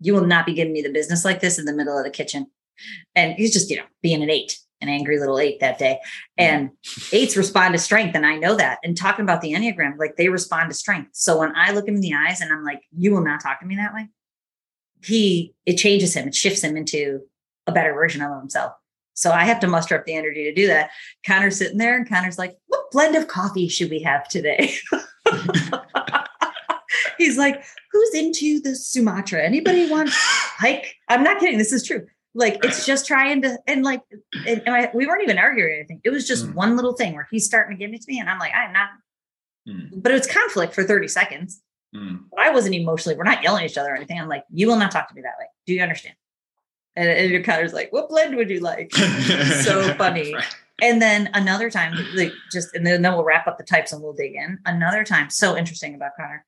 [0.00, 2.10] "You will not be giving me the business like this in the middle of the
[2.10, 2.46] kitchen."
[3.14, 5.98] And he's just, you know, being an eight an angry little eight that day.
[6.38, 6.70] And
[7.12, 8.14] eights respond to strength.
[8.14, 8.78] And I know that.
[8.82, 11.10] And talking about the Enneagram, like they respond to strength.
[11.12, 13.60] So when I look him in the eyes and I'm like, you will not talk
[13.60, 14.08] to me that way,
[15.04, 17.20] he, it changes him, it shifts him into
[17.66, 18.72] a better version of himself.
[19.20, 20.90] So I have to muster up the energy to do that.
[21.26, 24.72] Connor's sitting there and Connor's like, what blend of coffee should we have today?
[27.18, 29.42] He's like, who's into the Sumatra?
[29.42, 30.96] Anybody want hike?
[31.08, 31.58] I'm not kidding.
[31.58, 32.06] This is true.
[32.32, 34.00] Like it's just trying to, and like,
[34.46, 36.00] and, I, we weren't even arguing anything.
[36.02, 36.54] It was just mm.
[36.54, 38.72] one little thing where he's starting to give it to me, and I'm like, I'm
[38.72, 38.88] not.
[39.68, 40.02] Mm.
[40.02, 41.60] But it was conflict for 30 seconds.
[41.94, 42.20] Mm.
[42.30, 43.18] But I wasn't emotionally.
[43.18, 44.18] We're not yelling at each other or anything.
[44.18, 45.46] I'm like, you will not talk to me that way.
[45.66, 46.14] Do you understand?
[46.96, 48.92] And, and your Connor's like, what blend would you like?
[48.92, 50.34] so funny.
[50.34, 50.56] Right.
[50.82, 54.02] And then another time, like just, and then, then we'll wrap up the types and
[54.02, 54.58] we'll dig in.
[54.64, 56.44] Another time, so interesting about Connor,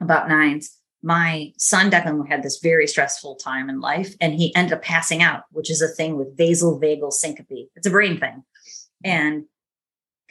[0.00, 4.72] about nines my son Declan had this very stressful time in life and he ended
[4.72, 7.68] up passing out, which is a thing with vasovagal syncope.
[7.76, 8.42] It's a brain thing.
[9.04, 9.44] And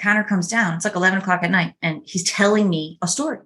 [0.02, 3.38] Connor comes down, it's like 11 o'clock at night, and he's telling me a story.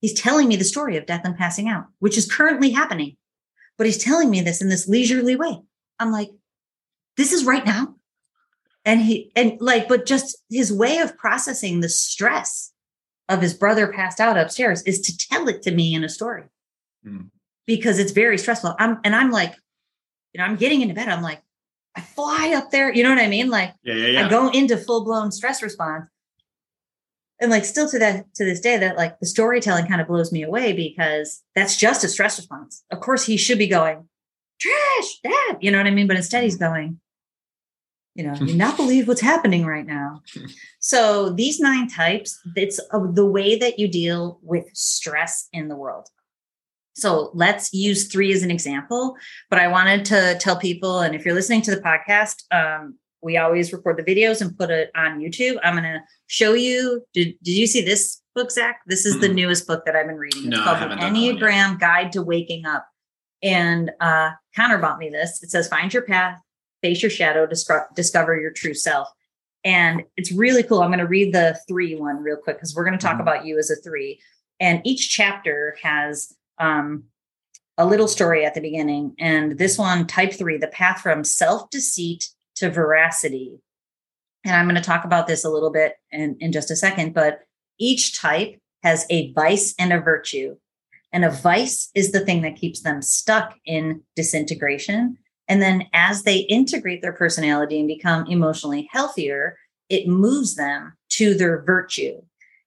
[0.00, 3.18] He's telling me the story of Declan passing out, which is currently happening.
[3.76, 5.60] But he's telling me this in this leisurely way.
[5.98, 6.30] I'm like,
[7.16, 7.94] this is right now.
[8.84, 12.72] And he, and like, but just his way of processing the stress
[13.28, 16.44] of his brother passed out upstairs is to tell it to me in a story
[17.06, 17.30] mm.
[17.66, 18.74] because it's very stressful.
[18.78, 19.54] I'm and I'm like,
[20.32, 21.08] you know, I'm getting into bed.
[21.08, 21.42] I'm like,
[21.96, 22.92] I fly up there.
[22.92, 23.48] You know what I mean?
[23.48, 24.26] Like, yeah, yeah, yeah.
[24.26, 26.06] I go into full blown stress response.
[27.40, 30.32] And like still to that to this day, that like the storytelling kind of blows
[30.32, 32.84] me away because that's just a stress response.
[32.90, 34.08] Of course, he should be going,
[34.60, 35.58] trash, dad.
[35.60, 36.06] You know what I mean?
[36.06, 37.00] But instead he's going,
[38.14, 40.22] you know, you not believe what's happening right now.
[40.86, 46.10] So these nine types, it's the way that you deal with stress in the world.
[46.94, 49.16] So let's use three as an example.
[49.48, 53.38] But I wanted to tell people, and if you're listening to the podcast, um, we
[53.38, 55.56] always record the videos and put it on YouTube.
[55.64, 57.04] I'm going to show you.
[57.14, 58.80] Did, did you see this book, Zach?
[58.86, 59.22] This is mm-hmm.
[59.22, 60.48] the newest book that I've been reading.
[60.48, 62.86] It's no, called The Enneagram Guide to Waking Up.
[63.42, 65.42] And uh, Connor bought me this.
[65.42, 66.38] It says, Find your path,
[66.82, 69.08] face your shadow, discover your true self.
[69.64, 70.82] And it's really cool.
[70.82, 73.22] I'm going to read the three one real quick because we're going to talk Mhm.
[73.22, 74.20] about you as a three.
[74.60, 77.04] And each chapter has um,
[77.78, 79.14] a little story at the beginning.
[79.18, 83.60] And this one, type three, the path from self deceit to veracity.
[84.44, 87.14] And I'm going to talk about this a little bit in, in just a second,
[87.14, 87.40] but
[87.78, 90.56] each type has a vice and a virtue.
[91.12, 95.16] And a vice is the thing that keeps them stuck in disintegration.
[95.48, 99.56] And then as they integrate their personality and become emotionally healthier,
[99.88, 102.20] it moves them to their virtue.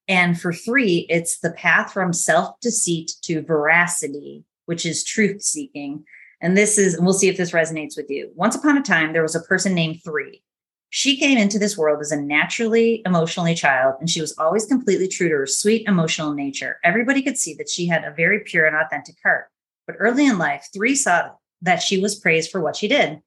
[0.08, 6.06] And for three, it's the path from self deceit to veracity, which is truth seeking.
[6.42, 8.32] And this is, and we'll see if this resonates with you.
[8.36, 10.44] Once upon a time, there was a person named Three.
[10.90, 15.08] She came into this world as a naturally emotionally child, and she was always completely
[15.08, 16.80] true to her sweet emotional nature.
[16.84, 19.48] Everybody could see that she had a very pure and authentic heart.
[19.86, 23.20] But early in life, Three saw that she was praised for what she did,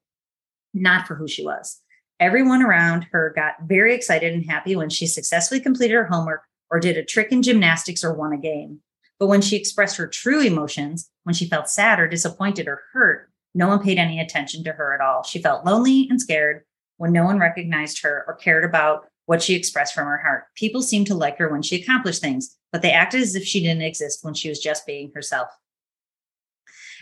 [0.73, 1.81] not for who she was.
[2.19, 6.79] Everyone around her got very excited and happy when she successfully completed her homework or
[6.79, 8.79] did a trick in gymnastics or won a game.
[9.21, 13.29] But when she expressed her true emotions, when she felt sad or disappointed or hurt,
[13.53, 15.21] no one paid any attention to her at all.
[15.21, 16.63] She felt lonely and scared
[16.97, 20.45] when no one recognized her or cared about what she expressed from her heart.
[20.55, 23.59] People seemed to like her when she accomplished things, but they acted as if she
[23.59, 25.49] didn't exist when she was just being herself.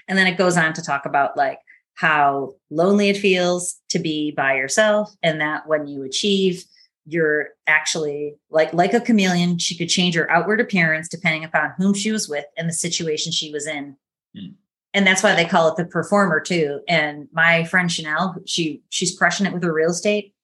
[0.10, 1.60] And then it goes on to talk about like
[1.94, 6.66] how lonely it feels to be by yourself and that when you achieve
[7.10, 11.94] you're actually like like a chameleon she could change her outward appearance depending upon whom
[11.94, 13.96] she was with and the situation she was in
[14.38, 14.54] Mm.
[14.94, 19.18] and that's why they call it the performer too and my friend chanel she she's
[19.18, 20.36] crushing it with her real estate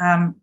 [0.00, 0.36] um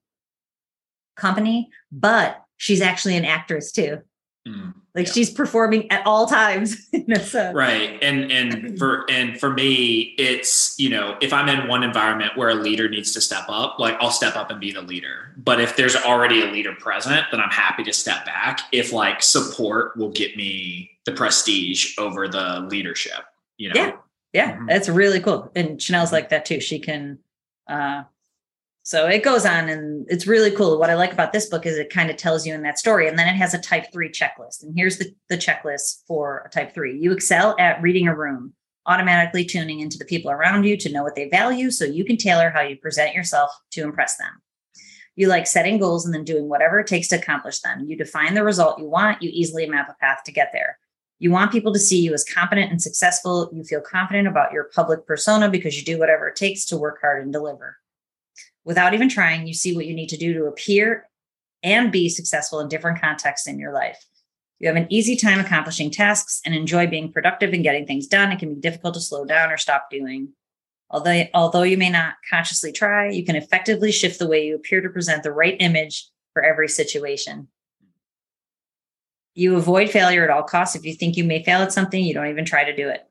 [1.15, 3.99] company but she's actually an actress too
[4.47, 4.73] Mm.
[4.95, 5.13] Like Yeah.
[5.13, 10.15] she's performing at all times you know, so right and and for and for me
[10.17, 13.77] it's you know if i'm in one environment where a leader needs to step up
[13.79, 17.25] like i'll step up and be the leader but if there's already a leader present
[17.31, 22.27] then i'm happy to step back if like support will get me the prestige over
[22.27, 23.23] the leadership
[23.57, 23.91] you know Yeah.
[24.31, 24.67] Yeah, Mhm.
[24.67, 25.51] that's really cool.
[25.55, 26.59] And Chanel's like that too.
[26.59, 27.17] She can
[27.67, 28.03] uh
[28.89, 30.79] so it goes on and it's really cool.
[30.79, 33.07] What I like about this book is it kind of tells you in that story.
[33.07, 34.63] And then it has a type three checklist.
[34.63, 36.97] And here's the, the checklist for a type three.
[36.97, 38.55] You excel at reading a room,
[38.87, 42.17] automatically tuning into the people around you to know what they value so you can
[42.17, 44.41] tailor how you present yourself to impress them.
[45.15, 47.85] You like setting goals and then doing whatever it takes to accomplish them.
[47.87, 50.79] You define the result you want, you easily map a path to get there.
[51.19, 53.51] You want people to see you as competent and successful.
[53.53, 56.97] You feel confident about your public persona because you do whatever it takes to work
[57.01, 57.77] hard and deliver.
[58.69, 61.09] Without even trying, you see what you need to do to appear
[61.63, 63.97] and be successful in different contexts in your life.
[64.59, 68.31] You have an easy time accomplishing tasks and enjoy being productive and getting things done.
[68.31, 70.33] It can be difficult to slow down or stop doing.
[70.91, 74.81] Although, although you may not consciously try, you can effectively shift the way you appear
[74.81, 77.47] to present the right image for every situation.
[79.33, 80.75] You avoid failure at all costs.
[80.75, 83.01] If you think you may fail at something, you don't even try to do it.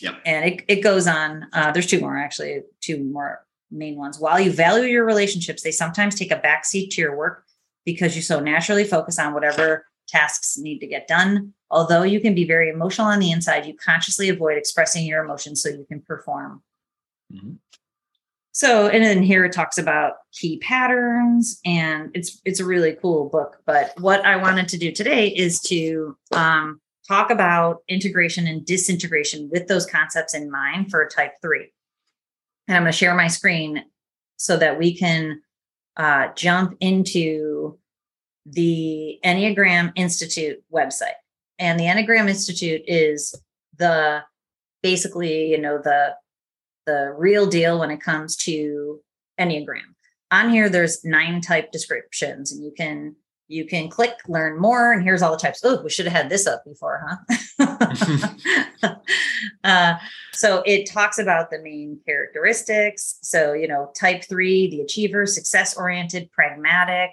[0.00, 0.20] Yep.
[0.24, 1.48] And it, it goes on.
[1.52, 4.18] Uh, there's two more, actually, two more main ones.
[4.18, 7.44] While you value your relationships, they sometimes take a backseat to your work
[7.84, 11.54] because you so naturally focus on whatever tasks need to get done.
[11.70, 15.62] Although you can be very emotional on the inside, you consciously avoid expressing your emotions
[15.62, 16.62] so you can perform.
[17.32, 17.58] Mhm.
[18.54, 23.30] So, and then here it talks about key patterns, and it's it's a really cool
[23.30, 23.62] book.
[23.64, 29.48] But what I wanted to do today is to um, talk about integration and disintegration
[29.50, 31.72] with those concepts in mind for type three.
[32.68, 33.84] And I'm going to share my screen
[34.36, 35.40] so that we can
[35.96, 37.78] uh, jump into
[38.46, 41.18] the Enneagram Institute website.
[41.58, 43.34] And the Enneagram Institute is
[43.78, 44.22] the
[44.82, 46.14] basically, you know, the
[46.86, 49.00] the real deal when it comes to
[49.38, 49.94] Enneagram.
[50.32, 53.14] On here, there's nine type descriptions, and you can
[53.52, 55.60] you can click learn more, and here's all the types.
[55.62, 57.06] Oh, we should have had this up before,
[57.60, 58.96] huh?
[59.64, 59.94] uh,
[60.32, 63.18] so it talks about the main characteristics.
[63.22, 67.10] So you know, type three, the achiever, success oriented, pragmatic,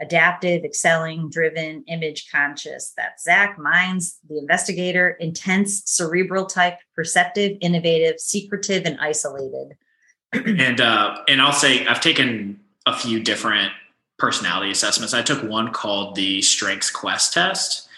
[0.00, 2.92] adaptive, excelling, driven, image conscious.
[2.96, 3.58] That's Zach.
[3.58, 9.76] minds the investigator, intense, cerebral type, perceptive, innovative, secretive, and isolated.
[10.32, 13.72] and uh, and I'll say I've taken a few different
[14.18, 15.12] personality assessments.
[15.14, 17.88] I took one called the Strengths Quest test,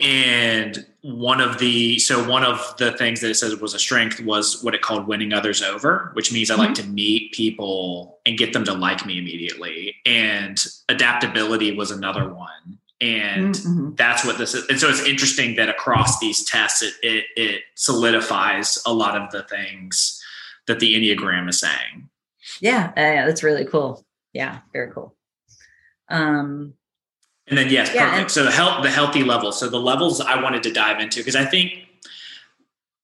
[0.00, 4.20] and one of the so one of the things that it says was a strength
[4.20, 8.36] was what it called winning others over, which means I like to meet people and
[8.36, 9.94] get them to like me immediately.
[10.04, 13.96] And adaptability was another one, and Mhm.
[13.96, 14.66] that's what this is.
[14.68, 19.30] And so it's interesting that across these tests, it, it, it solidifies a lot of
[19.30, 20.20] the things
[20.66, 22.08] that the Enneagram is saying.
[22.60, 24.04] Yeah, uh, yeah, that's really cool.
[24.32, 25.14] Yeah, very cool.
[26.10, 26.74] Um,
[27.46, 28.20] and then yes, Yeah, perfect.
[28.22, 29.58] and- so the health, the healthy levels.
[29.58, 31.72] So the levels I wanted to dive into because I think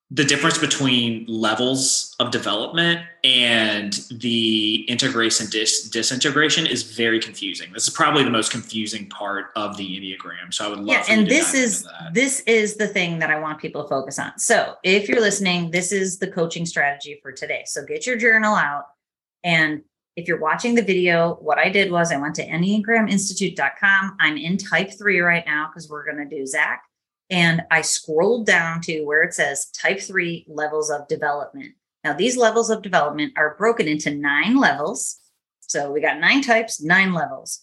[0.09, 7.73] the difference between levels of development and the integration dis- disintegration is very confusing.
[7.73, 10.55] This is probably the most confusing part of the enneagram.
[10.55, 10.87] So I would love.
[10.87, 14.39] yeah and this is this is the thing that i want people to focus on
[14.39, 18.55] so if you're listening this is the coaching strategy for today so get your journal
[18.55, 18.85] out
[19.43, 19.83] and
[20.17, 24.57] if you're watching the video what i did was i went to enneagraminstitute.com i'm in
[24.57, 26.83] type 3 right now because we're going to do zach.
[27.31, 31.75] And i scrolled down to where it says type 3 levels of development.
[32.03, 35.19] Now these levels of development are broken into nine levels.
[35.61, 37.61] So we got nine types nine levels.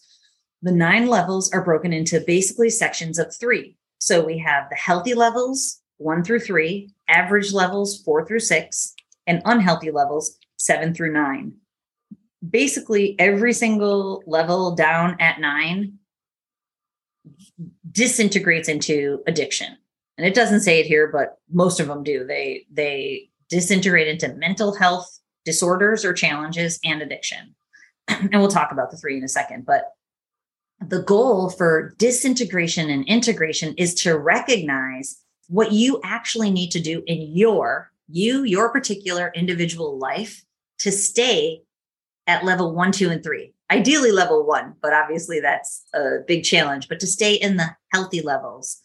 [0.62, 3.76] The nine levels are broken into basically sections of three.
[3.98, 8.94] So we have the healthy levels, one through three, average levels, four through six,
[9.26, 11.54] and unhealthy levels, seven through nine.
[12.50, 15.98] Basically, every single level down at nine
[17.90, 19.76] disintegrates into addiction.
[20.18, 22.24] And it doesn't say it here, but most of them do.
[22.24, 27.54] They they disintegrate into mental health disorders or challenges and addiction.
[28.08, 29.92] and we'll talk about the three in a second, but
[30.80, 37.02] the goal for disintegration and integration is to recognize what you actually need to do
[37.06, 40.44] in your you your particular individual life
[40.78, 41.62] to stay
[42.26, 46.88] at level 1 2 and 3 ideally level 1 but obviously that's a big challenge
[46.88, 48.80] but to stay in the healthy levels.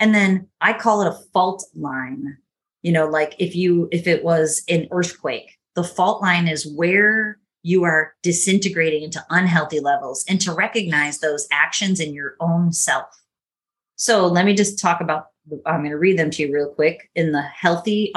[0.00, 2.36] And then i call it a fault line.
[2.82, 7.38] You know like if you if it was an earthquake the fault line is where
[7.62, 13.06] you are disintegrating into unhealthy levels and to recognize those actions in your own self.
[13.96, 15.26] So let me just talk about,
[15.66, 17.10] I'm going to read them to you real quick.
[17.14, 18.12] In the healthy,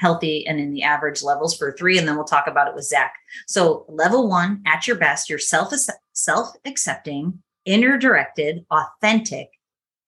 [0.00, 2.84] unhealthy, and in the average levels for three, and then we'll talk about it with
[2.84, 3.14] Zach.
[3.46, 5.72] So level one, at your best, you're self
[6.12, 9.48] self accepting, inner directed, authentic,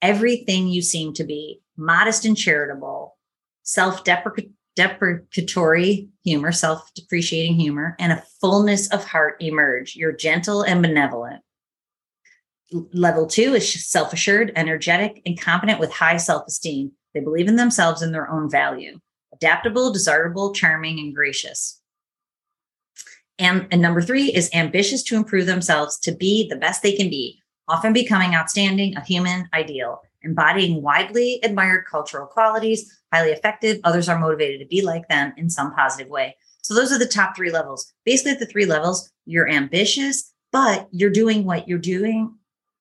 [0.00, 3.16] everything you seem to be, modest and charitable,
[3.62, 9.96] self deprecatory humor, self depreciating humor, and a fullness of heart emerge.
[9.96, 11.42] You're gentle and benevolent.
[12.94, 16.92] Level two is self assured, energetic, and competent with high self esteem.
[17.12, 18.98] They believe in themselves and their own value.
[19.42, 21.80] Adaptable, desirable, charming, and gracious.
[23.40, 27.10] And, and number three is ambitious to improve themselves to be the best they can
[27.10, 33.80] be, often becoming outstanding, a human ideal, embodying widely admired cultural qualities, highly effective.
[33.82, 36.36] Others are motivated to be like them in some positive way.
[36.62, 37.92] So those are the top three levels.
[38.04, 42.32] Basically, at the three levels, you're ambitious, but you're doing what you're doing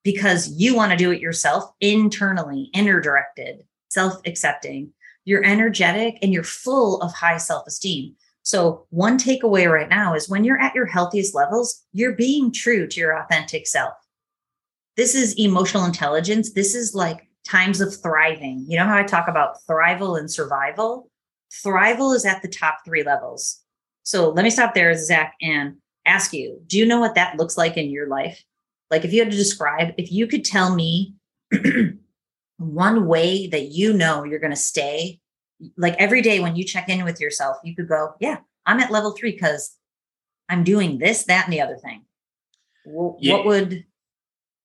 [0.04, 4.94] because you want to do it yourself internally, inner directed, self accepting.
[5.26, 8.16] You're energetic and you're full of high self esteem.
[8.44, 12.88] So, one takeaway right now is when you're at your healthiest levels, you're being true
[12.88, 13.94] to your authentic self.
[14.98, 16.54] This is emotional intelligence.
[16.54, 18.66] This is like times of thriving.
[18.68, 21.10] You know how I talk about thrival and survival?
[21.66, 23.62] Thrival is at the top three levels.
[24.04, 27.58] So let me stop there, Zach, and ask you do you know what that looks
[27.58, 28.44] like in your life?
[28.90, 31.16] Like, if you had to describe, if you could tell me
[32.62, 35.20] one way that you know you're going to stay,
[35.78, 38.92] like every day when you check in with yourself, you could go, Yeah, I'm at
[38.92, 39.76] level three because
[40.50, 42.04] I'm doing this, that, and the other thing.
[42.86, 43.34] Wh- Yeah.
[43.34, 43.86] What would,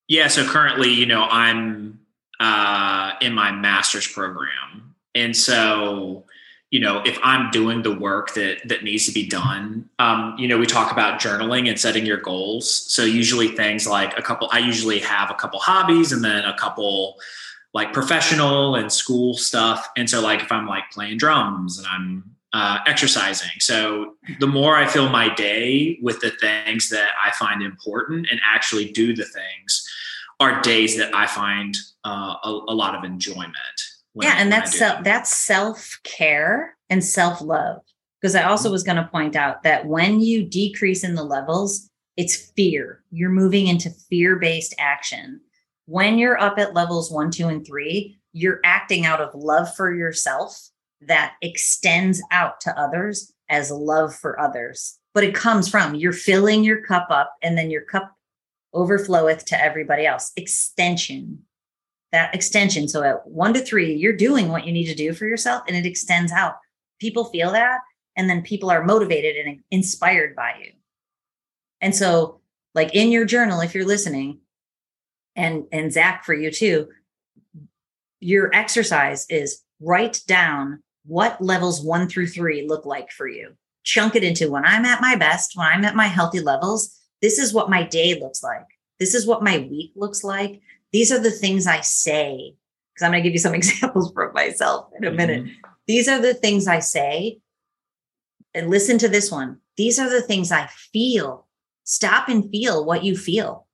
[0.08, 2.00] Yeah, so currently, you know, I'm
[2.38, 6.24] uh, in my master's program, and so
[6.70, 10.48] you know, if I'm doing the work that that needs to be done, um, you
[10.48, 12.68] know, we talk about journaling and setting your goals.
[12.92, 14.48] So usually things like a couple.
[14.52, 17.16] I usually have a couple hobbies, and then a couple
[17.76, 19.86] like professional and school stuff.
[19.98, 23.60] And so, like, if I'm like playing drums and I'm uh, exercising.
[23.60, 28.40] So the more I fill my day with the things that I find important and
[28.42, 29.86] actually do the things,
[30.40, 33.54] are days that I find uh, a, a lot of enjoyment.
[34.14, 37.82] yeah and that's self, that's self care and self-love
[38.20, 38.50] because i Mm-hmm.
[38.50, 43.02] also was going to point out that when you decrease in the levels it's fear
[43.10, 45.40] you're moving into fear-based action
[45.86, 49.94] when you're up at levels one two and three you're acting out of love for
[49.94, 50.68] yourself
[51.00, 56.64] that extends out to others as love for others but it comes from you're filling
[56.64, 58.12] your cup up and then your cup
[58.74, 61.42] overfloweth to everybody else extension
[62.12, 62.88] that extension.
[62.88, 65.76] So at one to three, you're doing what you need to do for yourself and
[65.76, 66.54] it extends out.
[67.00, 67.80] People feel that.
[68.16, 70.72] And then people are motivated and inspired by you.
[71.82, 72.40] And so,
[72.74, 74.40] like in your journal, if you're listening,
[75.36, 76.88] and and Zach for you too,
[78.20, 83.54] your exercise is write down what levels one through three look like for you.
[83.84, 87.38] Chunk it into when I'm at my best, when I'm at my healthy levels, this
[87.38, 88.66] is what my day looks like.
[88.98, 90.60] This is what my week looks like.
[90.92, 92.54] These are the things I say.
[92.92, 95.44] Because I'm going to give you some examples from myself in a minute.
[95.44, 95.70] Mm-hmm.
[95.86, 97.38] These are the things I say.
[98.54, 99.58] And listen to this one.
[99.76, 101.46] These are the things I feel.
[101.84, 103.65] Stop and feel what you feel.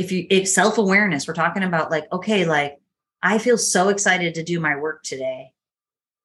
[0.00, 2.78] If you, if self awareness, we're talking about like, okay, like
[3.22, 5.52] I feel so excited to do my work today.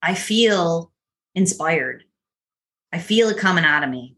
[0.02, 0.94] I feel
[1.34, 2.06] inspired.
[2.94, 4.16] I feel it coming out of me.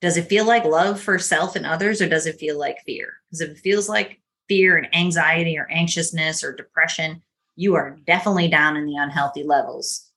[0.00, 3.14] Does it feel like love for self and others, or does it feel like fear?
[3.30, 7.22] Because if it feels like fear and anxiety or anxiousness or depression,
[7.54, 10.10] you are definitely down in the unhealthy levels.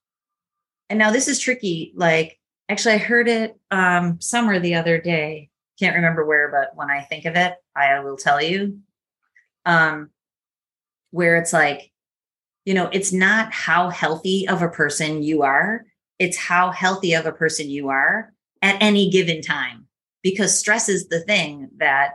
[0.89, 1.93] And now this is tricky.
[1.95, 2.39] Like,
[2.69, 5.50] actually, I heard it um, somewhere the other day.
[5.81, 8.81] Can't remember where, but when I think of it, I will tell you.
[9.65, 10.11] Um,
[11.09, 11.91] where it's like,
[12.65, 15.83] you know, it's not how healthy of a person you are,
[16.19, 19.87] it's how healthy of a person you are at any given time.
[20.21, 22.11] Because stress is the thing that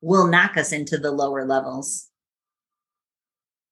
[0.00, 2.10] will knock us into the lower levels.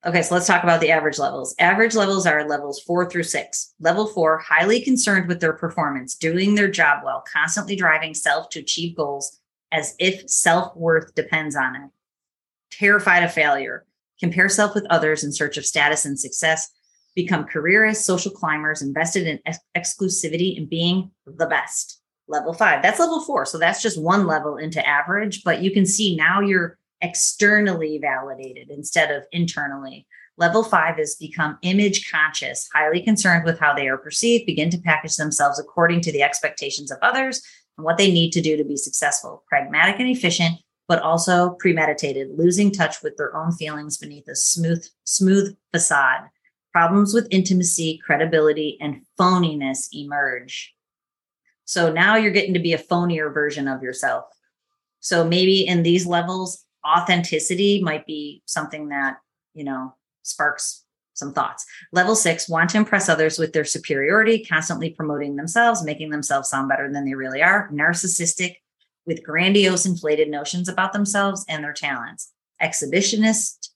[0.04, 1.54] Okay, so let's talk about the average levels.
[1.60, 3.72] Average levels are levels four through six.
[3.78, 8.58] Level four, highly concerned with their performance, doing their job well, constantly driving self to
[8.58, 9.38] achieve goals
[9.70, 11.90] as if self worth depends on it.
[12.72, 13.86] Terrified of failure,
[14.18, 16.68] compare self with others in search of status and success,
[17.14, 22.00] become careerists, social climbers, invested in ex- exclusivity and being the best.
[22.26, 23.46] Level five, that's level four.
[23.46, 28.70] So that's just one level into average, but you can see now you're externally validated
[28.70, 30.06] instead of internally.
[30.38, 34.78] Level five is become image conscious, highly concerned with how they are perceived, begin to
[34.78, 37.42] package themselves according to the expectations of others
[37.76, 42.38] and what they need to do to be successful, pragmatic and efficient, but also premeditated,
[42.38, 46.22] losing touch with their own feelings beneath a smooth, smooth facade.
[46.72, 50.74] Problems with intimacy, credibility, and phoniness emerge.
[51.66, 54.24] So now you're getting to be a phonier version of yourself.
[55.00, 59.18] So maybe in these levels, authenticity might be something that,
[59.54, 61.64] you know, sparks some thoughts.
[61.92, 66.68] Level six, want to impress others with their superiority, constantly promoting themselves, making themselves sound
[66.68, 67.70] better than they really are.
[67.72, 68.56] Narcissistic,
[69.06, 72.32] with grandiose, inflated notions about themselves and their talents.
[72.62, 73.68] Exhibitionist,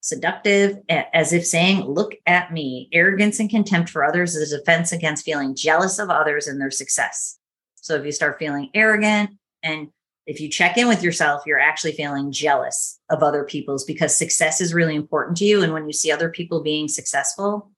[0.00, 2.88] seductive, as if saying, Look at me.
[2.92, 6.70] Arrogance and contempt for others is a defense against feeling jealous of others and their
[6.70, 7.38] success.
[7.76, 9.30] So if you start feeling arrogant
[9.62, 9.88] and
[10.30, 14.60] if you check in with yourself, you're actually feeling jealous of other people's because success
[14.60, 15.60] is really important to you.
[15.60, 17.72] And when you see other people being successful,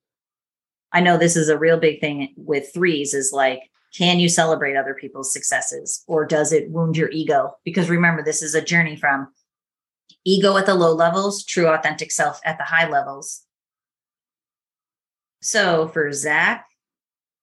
[0.93, 4.77] I know this is a real big thing with threes is like can you celebrate
[4.77, 7.57] other people's successes or does it wound your ego?
[7.65, 9.29] Because remember, this is a journey from
[10.27, 13.47] ego at the low levels, true authentic self at the high levels.
[15.41, 16.67] So for Zach,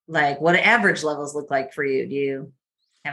[0.08, 2.08] like what do average levels look like for you?
[2.08, 2.54] Do you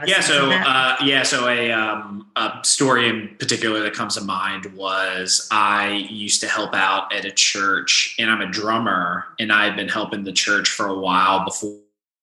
[0.05, 4.65] yeah so uh, yeah so a, um, a story in particular that comes to mind
[4.75, 9.65] was i used to help out at a church and i'm a drummer and i
[9.65, 11.79] had been helping the church for a while before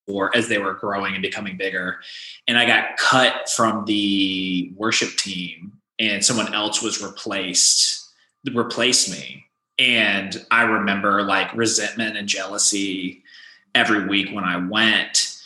[0.06, 2.00] or as they were growing and becoming bigger.
[2.46, 8.10] And I got cut from the worship team and someone else was replaced,
[8.52, 9.44] replaced me.
[9.78, 13.22] And I remember like resentment and jealousy
[13.74, 15.38] every week when I went,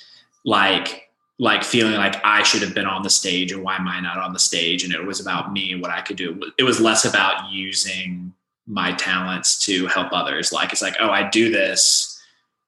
[0.44, 1.07] like,
[1.38, 4.18] like feeling like I should have been on the stage or why am I not
[4.18, 4.82] on the stage?
[4.82, 6.40] And it was about me and what I could do.
[6.58, 8.32] It was less about using
[8.66, 10.52] my talents to help others.
[10.52, 12.20] Like, it's like, oh, I do this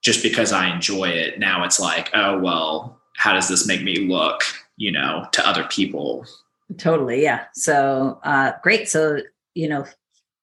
[0.03, 1.39] just because I enjoy it.
[1.39, 4.43] Now it's like, oh, well, how does this make me look,
[4.77, 6.25] you know, to other people?
[6.79, 7.23] Totally.
[7.23, 7.45] Yeah.
[7.55, 8.89] So uh, great.
[8.89, 9.18] So,
[9.55, 9.85] you know,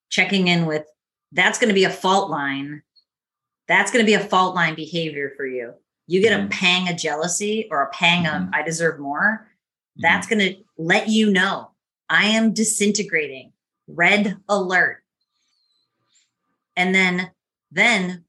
[0.09, 0.85] checking in with
[1.31, 2.83] that's going to be a fault line.
[3.67, 5.73] That's going to be a fault line behavior for you.
[6.07, 6.47] You get mm-hmm.
[6.47, 8.47] a pang of jealousy or a pang mm-hmm.
[8.47, 9.47] of I deserve more.
[9.97, 10.39] That's mm-hmm.
[10.39, 11.71] going to let you know
[12.09, 13.51] I am disintegrating.
[13.87, 15.03] Red alert.
[16.75, 17.31] And then
[17.71, 18.23] then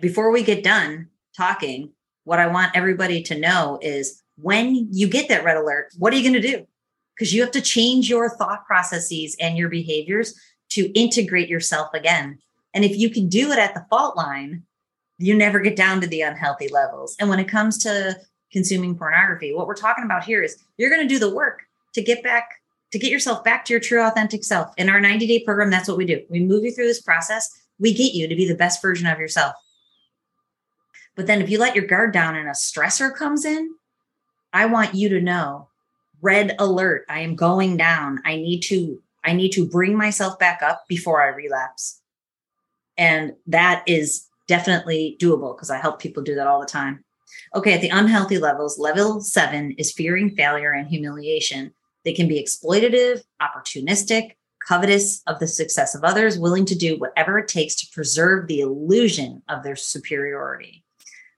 [0.00, 1.92] before we get done talking,
[2.24, 6.16] what I want everybody to know is when you get that red alert, what are
[6.16, 6.66] you going to do?
[7.14, 10.38] Because you have to change your thought processes and your behaviors
[10.70, 12.38] to integrate yourself again.
[12.74, 14.64] And if you can do it at the fault line,
[15.18, 17.16] you never get down to the unhealthy levels.
[17.18, 18.18] And when it comes to
[18.52, 21.64] consuming pornography, what we're talking about here is you're going to do the work
[21.94, 22.50] to get back
[22.90, 24.72] to get yourself back to your true authentic self.
[24.78, 26.24] In our 90 day program, that's what we do.
[26.30, 29.18] We move you through this process we get you to be the best version of
[29.18, 29.54] yourself.
[31.14, 33.74] But then if you let your guard down and a stressor comes in,
[34.52, 35.68] I want you to know
[36.20, 38.20] red alert, I am going down.
[38.24, 42.00] I need to I need to bring myself back up before I relapse.
[42.96, 47.04] And that is definitely doable because I help people do that all the time.
[47.54, 51.72] Okay, at the unhealthy levels, level seven is fearing failure and humiliation.
[52.04, 54.32] They can be exploitative, opportunistic,
[54.66, 58.60] covetous of the success of others, willing to do whatever it takes to preserve the
[58.60, 60.84] illusion of their superiority.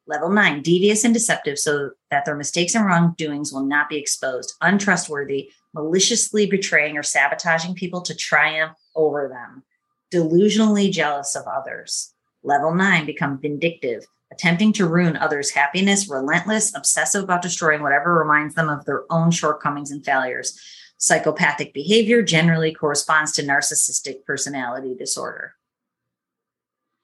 [0.06, 4.54] Level nine, devious and deceptive so that their mistakes and wrongdoings will not be exposed,
[4.60, 9.62] untrustworthy, maliciously betraying or sabotaging people to triumph over them,
[10.12, 12.12] delusionally jealous of others.
[12.42, 18.54] Level nine, become vindictive, attempting to ruin others' happiness, relentless, obsessive about destroying whatever reminds
[18.54, 20.58] them of their own shortcomings and failures.
[20.96, 25.54] Psychopathic behavior generally corresponds to narcissistic personality disorder.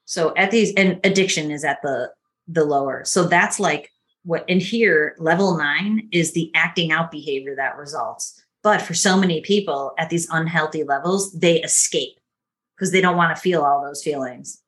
[0.05, 2.11] So at these and addiction is at the
[2.47, 3.03] the lower.
[3.03, 3.91] So that's like
[4.23, 8.41] what in here level 9 is the acting out behavior that results.
[8.63, 12.19] But for so many people at these unhealthy levels, they escape
[12.75, 14.61] because they don't want to feel all those feelings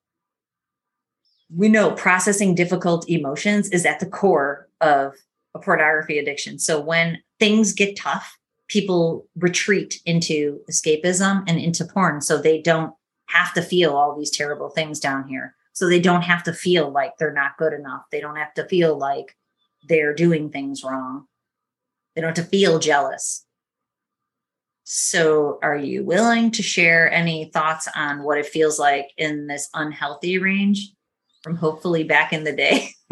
[1.54, 5.16] we know processing difficult emotions is at the core of
[5.56, 6.60] a pornography addiction.
[6.60, 8.38] So when things get tough,
[8.68, 12.94] people retreat into escapism and into porn so they don't
[13.28, 15.56] have to feel all these terrible things down here.
[15.74, 18.04] So they don't have to feel like they're not good enough.
[18.12, 19.36] They don't have to feel like
[19.88, 21.26] they're doing things wrong.
[22.16, 23.46] They don't have to feel jealous.
[24.84, 29.70] So, are you willing to share any thoughts on what it feels like in this
[29.76, 30.92] unhealthy range?
[31.42, 32.92] From hopefully back in the day.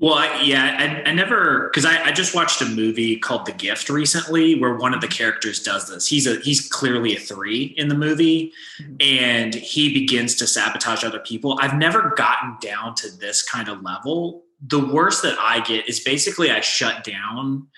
[0.00, 3.52] well, I, yeah, I, I never because I, I, just watched a movie called The
[3.52, 6.06] Gift recently, where one of the characters does this.
[6.06, 8.96] He's a he's clearly a three in the movie, mm-hmm.
[9.00, 11.58] and he begins to sabotage other people.
[11.60, 14.44] I've never gotten down to this kind of level.
[14.66, 17.68] The worst that I get is basically I shut down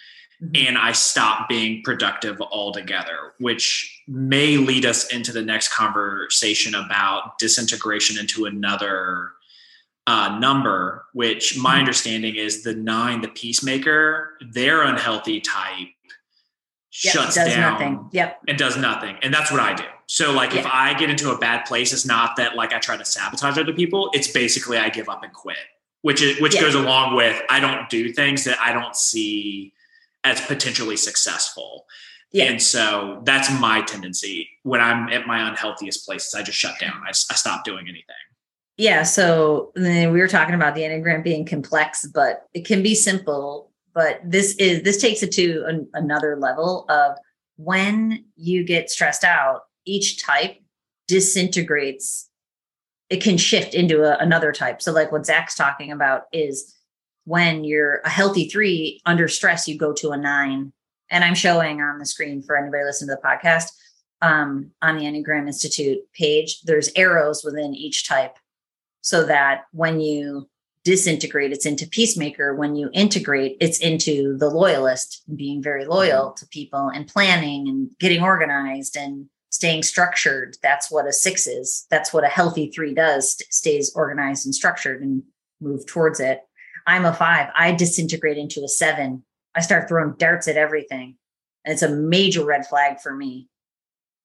[0.42, 0.66] mm-hmm.
[0.66, 7.38] and I stop being productive altogether, which may lead us into the next conversation about
[7.38, 9.32] disintegration into another
[10.06, 11.80] uh, number, which my hmm.
[11.80, 15.88] understanding is the nine, the peacemaker, their unhealthy type
[17.04, 18.08] yep, shuts does down nothing.
[18.12, 18.40] Yep.
[18.48, 19.16] and does nothing.
[19.22, 19.84] And that's what I do.
[20.06, 22.96] So like if I get into a bad place, it's not that like I try
[22.96, 24.10] to sabotage other people.
[24.12, 25.56] It's basically I give up and quit,
[26.02, 29.72] which is which goes along with I don't do things that I don't see
[30.24, 31.86] as potentially successful.
[32.32, 32.44] Yeah.
[32.44, 36.34] And so that's my tendency when I'm at my unhealthiest places.
[36.34, 37.02] I just shut down.
[37.06, 38.16] I, I stop doing anything
[38.76, 42.94] yeah so then we were talking about the enneagram being complex but it can be
[42.94, 47.16] simple but this is this takes it to an, another level of
[47.56, 50.58] when you get stressed out each type
[51.08, 52.28] disintegrates.
[53.10, 54.80] It can shift into a, another type.
[54.80, 56.74] So like what zach's talking about is
[57.24, 60.72] when you're a healthy three under stress you go to a nine.
[61.10, 63.66] And i'm showing on the screen for anybody listening to the podcast
[64.22, 68.38] um, on the enneagram institute page there's arrows within each type
[69.02, 70.48] so that when you
[70.84, 72.54] disintegrate, it's into peacemaker.
[72.54, 76.36] When you integrate, it's into the loyalist, being very loyal mm-hmm.
[76.36, 80.56] to people and planning and getting organized and staying structured.
[80.62, 81.86] That's what a six is.
[81.90, 85.22] That's what a healthy three does, stays organized and structured and
[85.60, 86.40] move towards it.
[86.86, 87.50] I'm a five.
[87.54, 89.24] I disintegrate into a seven.
[89.54, 91.16] I start throwing darts at everything.
[91.64, 93.48] And it's a major red flag for me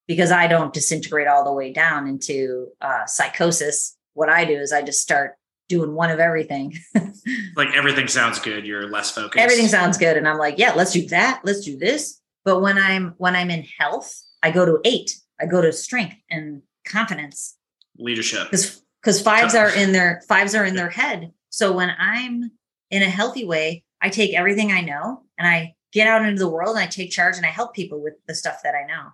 [0.08, 4.74] because I don't disintegrate all the way down into uh, psychosis what I do is
[4.74, 5.36] I just start
[5.70, 6.76] doing one of everything.
[7.56, 8.66] like everything sounds good.
[8.66, 9.38] You're less focused.
[9.38, 10.18] Everything sounds good.
[10.18, 11.42] And I'm like, yeah, let's do that.
[11.44, 12.20] Let's do this.
[12.44, 14.12] But when I'm when I'm in health,
[14.42, 15.16] I go to eight.
[15.40, 17.58] I go to strength and confidence.
[18.00, 18.46] Leadership.
[18.50, 21.32] Because because fives are in their fives are in their head.
[21.50, 22.50] So when I'm
[22.90, 26.50] in a healthy way, I take everything I know and I get out into the
[26.50, 29.10] world and I take charge and I help people with the stuff that I know.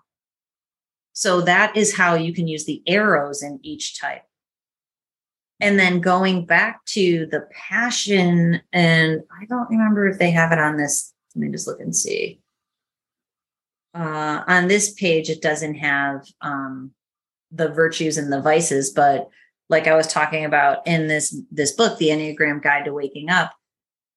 [1.11, 4.23] So that is how you can use the arrows in each type
[5.63, 10.59] and then going back to the passion and i don't remember if they have it
[10.59, 12.39] on this let me just look and see.
[13.95, 16.91] Uh, on this page it doesn't have um,
[17.51, 19.29] the virtues and the vices but
[19.69, 23.53] like i was talking about in this this book the enneagram guide to waking up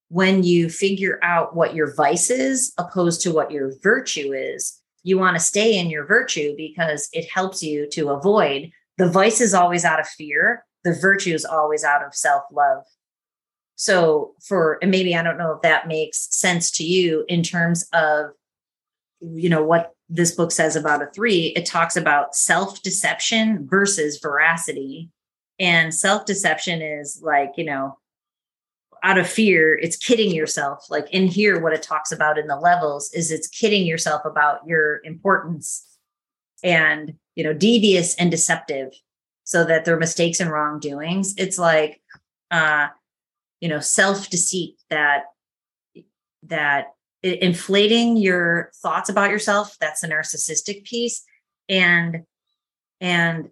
[0.08, 5.18] when you figure out what your vice is opposed to what your virtue is you
[5.18, 8.72] want to stay in your virtue because it helps you to avoid.
[8.98, 12.84] The vice is always out of fear the virtue is always out of self love.
[13.74, 17.86] So, for, and maybe I don't know if that makes sense to you in terms
[17.92, 18.30] of,
[19.20, 21.48] you know, what this book says about a three.
[21.56, 25.10] It talks about self deception versus veracity.
[25.58, 27.98] And self deception is like, you know,
[29.02, 30.86] out of fear, it's kidding yourself.
[30.88, 34.60] Like in here, what it talks about in the levels is it's kidding yourself about
[34.68, 35.84] your importance
[36.62, 38.92] and, you know, devious and deceptive
[39.46, 41.32] so that their mistakes and wrongdoings.
[41.38, 42.02] It's like
[42.50, 42.88] uh,
[43.60, 45.24] you know self deceit that
[46.42, 46.88] that
[47.22, 51.24] inflating your thoughts about yourself that's the narcissistic piece
[51.68, 52.22] and
[53.00, 53.48] and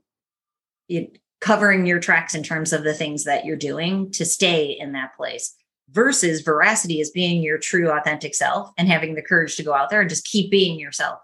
[0.89, 4.93] it, covering your tracks in terms of the things that you're doing to stay in
[4.93, 5.57] that place
[5.91, 9.91] versus veracity is being your true authentic self and having the courage to go out
[9.91, 11.19] there and just keep being yourself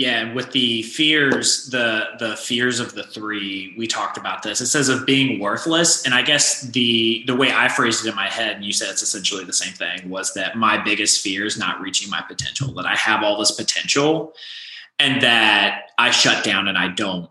[0.00, 4.62] yeah, and with the fears, the the fears of the three, we talked about this.
[4.62, 8.16] It says of being worthless, and I guess the the way I phrased it in
[8.16, 11.44] my head, and you said it's essentially the same thing, was that my biggest fear
[11.44, 12.72] is not reaching my potential.
[12.76, 14.32] That I have all this potential,
[14.98, 17.28] and that I shut down and I don't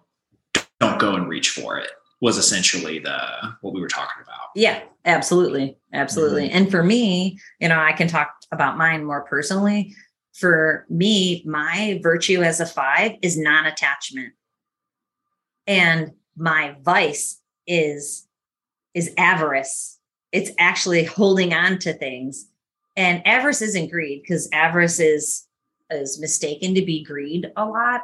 [0.80, 1.89] don't go and reach for it.
[2.22, 3.20] Was essentially the
[3.61, 4.49] what we were talking about.
[4.55, 6.49] Yeah, absolutely, absolutely.
[6.49, 6.57] Mm-hmm.
[6.57, 9.95] And for me, you know, I can talk about mine more personally
[10.40, 14.34] for me, my virtue as a five is non attachment.
[15.68, 18.28] And my vice is
[18.94, 20.00] is avarice.
[20.32, 22.50] It's actually holding on to things.
[22.96, 25.46] And avarice isn't greed because avarice is
[25.90, 28.02] is mistaken to be greed a lot.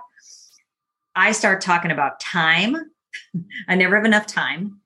[1.15, 2.75] I start talking about time.
[3.67, 4.81] I never have enough time.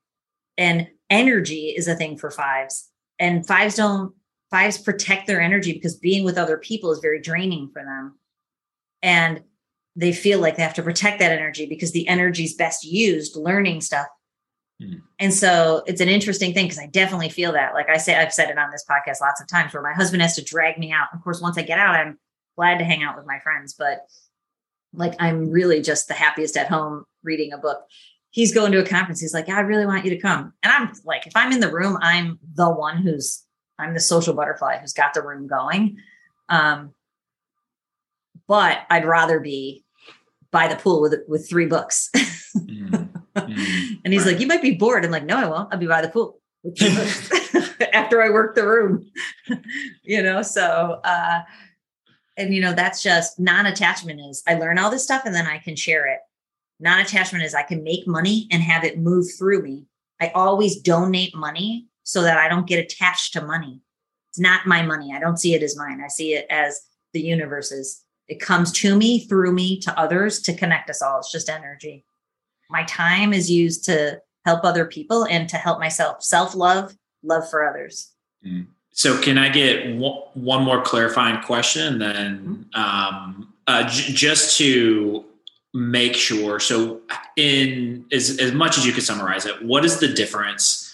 [0.57, 2.89] And energy is a thing for fives.
[3.17, 4.13] And fives don't
[4.51, 8.17] fives protect their energy because being with other people is very draining for them.
[9.01, 9.43] And
[9.95, 13.35] they feel like they have to protect that energy because the energy is best used
[13.35, 14.07] learning stuff.
[14.81, 15.01] Mm.
[15.19, 17.73] and so it's an interesting thing because i definitely feel that.
[17.73, 20.21] Like i say i've said it on this podcast lots of times where my husband
[20.21, 21.07] has to drag me out.
[21.13, 22.17] Of course once i get out i'm
[22.55, 24.07] glad to hang out with my friends but
[24.93, 27.81] like i'm really just the happiest at home reading a book.
[28.29, 29.19] He's going to a conference.
[29.19, 30.53] He's like i really want you to come.
[30.63, 33.43] And i'm like if i'm in the room i'm the one who's
[33.79, 35.97] I'm the social butterfly who's got the room going.
[36.49, 36.93] Um,
[38.47, 39.83] but I'd rather be
[40.51, 42.09] by the pool with with three books.
[42.15, 44.33] mm, mm, and he's right.
[44.33, 45.71] like, "You might be bored." I'm like, "No, I won't.
[45.71, 49.09] I'll be by the pool with three books after I work the room."
[50.03, 51.41] you know, so uh,
[52.37, 55.59] and you know that's just non-attachment is I learn all this stuff and then I
[55.59, 56.19] can share it.
[56.79, 59.85] Non-attachment is I can make money and have it move through me.
[60.21, 63.81] I always donate money so that I don't get attached to money.
[64.31, 65.13] It's not my money.
[65.13, 66.01] I don't see it as mine.
[66.03, 66.81] I see it as
[67.13, 68.03] the universe's.
[68.27, 71.19] It comes to me, through me, to others to connect us all.
[71.19, 72.05] It's just energy.
[72.69, 76.23] My time is used to help other people and to help myself.
[76.23, 78.11] Self love, love for others.
[78.45, 78.67] Mm.
[78.91, 82.69] So, can I get one more clarifying question then?
[82.73, 82.81] Mm-hmm.
[82.81, 85.25] Um, uh, j- just to
[85.75, 86.59] make sure.
[86.59, 87.01] So,
[87.35, 90.88] in as, as much as you could summarize it, what is the difference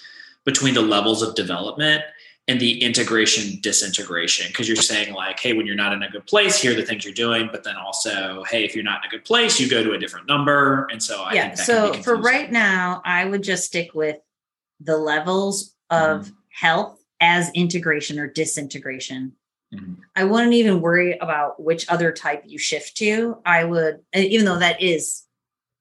[0.45, 2.03] between the levels of development
[2.47, 4.47] and the integration disintegration.
[4.47, 6.85] Because you're saying like hey when you're not in a good place here are the
[6.85, 9.69] things you're doing but then also hey if you're not in a good place you
[9.69, 10.87] go to a different number.
[10.91, 14.17] And so I yeah so for right now i would just stick with
[14.79, 16.35] the levels of mm-hmm.
[16.51, 19.33] health as integration or disintegration.
[19.73, 19.93] Mm-hmm.
[20.15, 23.41] i wouldn't even worry about which other type you shift to.
[23.45, 25.23] I would even though that is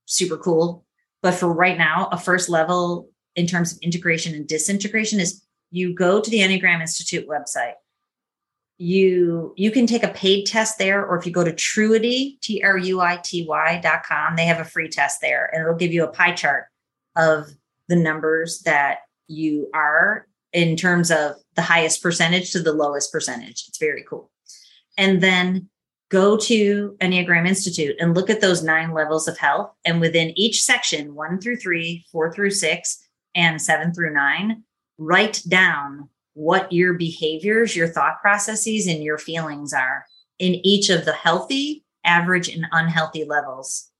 [0.06, 0.84] super cool
[1.22, 5.94] but for right now a first level in terms of integration and disintegration is you
[5.94, 7.74] go to the Enneagram Institute website.
[8.78, 13.80] You you can take a paid test there, or if you go to Truity, T-R-U-I-T-Y
[13.82, 16.66] dot com, they have a free test there, and it'll give you a pie chart
[17.16, 17.48] of
[17.88, 23.64] the numbers that you are in terms of the highest percentage to the lowest percentage.
[23.68, 24.30] It's very cool.
[24.96, 25.68] And then
[26.08, 29.72] go to Enneagram Institute and look at those nine levels of health.
[29.84, 33.03] And within each section, one through three, four through six,
[33.34, 34.64] and seven through nine,
[34.98, 40.04] write down what your behaviors, your thought processes, and your feelings are
[40.38, 43.90] in each of the healthy, average, and unhealthy levels.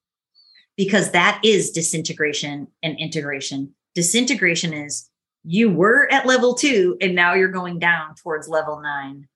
[0.76, 3.74] Because that is disintegration and integration.
[3.95, 5.09] Disintegration is
[5.45, 9.28] you were at level two and now you're going down towards level nine.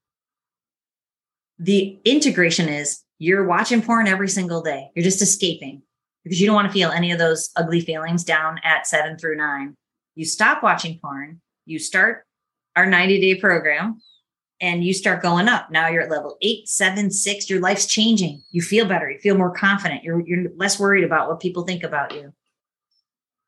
[1.60, 4.90] The integration is you're watching porn every single day.
[4.94, 5.82] You're just escaping
[6.24, 9.36] because you don't want to feel any of those ugly feelings down at seven through
[9.36, 9.76] nine
[10.18, 12.26] you stop watching porn, you start
[12.74, 14.00] our 90 day program,
[14.60, 15.70] and you start going up.
[15.70, 17.48] Now you're at level eight, seven, six.
[17.48, 18.42] Your life's changing.
[18.50, 19.08] You feel better.
[19.08, 20.02] You feel more confident.
[20.02, 22.32] You're, you're less worried about what people think about you.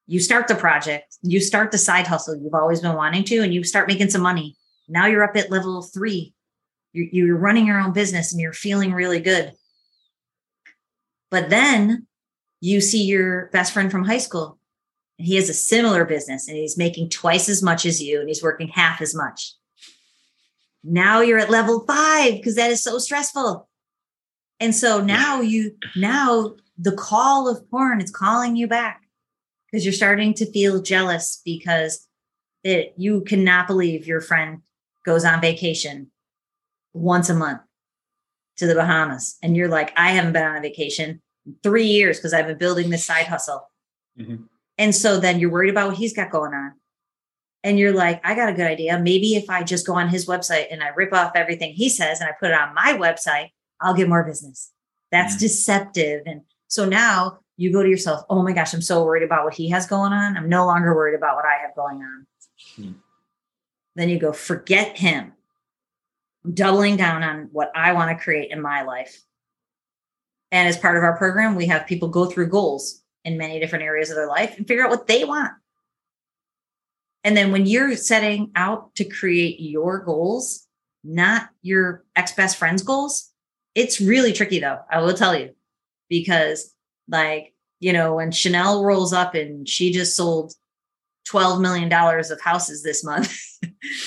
[0.06, 3.52] You start the project, you start the side hustle you've always been wanting to, and
[3.52, 4.56] you start making some money.
[4.88, 6.34] Now you're up at level three.
[6.92, 9.54] You're, you're running your own business and you're feeling really good.
[11.32, 12.06] But then
[12.60, 14.59] you see your best friend from high school
[15.20, 18.28] and he has a similar business and he's making twice as much as you and
[18.30, 19.52] he's working half as much.
[20.82, 23.68] Now you're at level five because that is so stressful.
[24.60, 29.02] And so now you, now the call of porn is calling you back
[29.66, 32.08] because you're starting to feel jealous because
[32.64, 34.62] it you cannot believe your friend
[35.04, 36.10] goes on vacation
[36.94, 37.60] once a month
[38.56, 39.36] to the Bahamas.
[39.42, 42.56] And you're like, I haven't been on a vacation in three years because I've been
[42.56, 43.68] building this side hustle.
[44.18, 44.44] Mm-hmm.
[44.80, 46.72] And so then you're worried about what he's got going on.
[47.62, 48.98] And you're like, I got a good idea.
[48.98, 52.18] Maybe if I just go on his website and I rip off everything he says
[52.18, 54.72] and I put it on my website, I'll get more business.
[55.12, 55.42] That's mm-hmm.
[55.42, 56.22] deceptive.
[56.24, 59.52] And so now you go to yourself, oh my gosh, I'm so worried about what
[59.52, 60.38] he has going on.
[60.38, 62.26] I'm no longer worried about what I have going on.
[62.78, 62.92] Mm-hmm.
[63.96, 65.34] Then you go, forget him
[66.42, 69.22] I'm doubling down on what I want to create in my life.
[70.50, 73.84] And as part of our program, we have people go through goals in many different
[73.84, 75.52] areas of their life and figure out what they want.
[77.22, 80.66] And then when you're setting out to create your goals,
[81.04, 83.30] not your ex best friend's goals,
[83.74, 85.54] it's really tricky though, I will tell you,
[86.08, 86.74] because
[87.08, 90.54] like, you know, when Chanel rolls up and she just sold
[91.28, 93.38] $12 million of houses this month,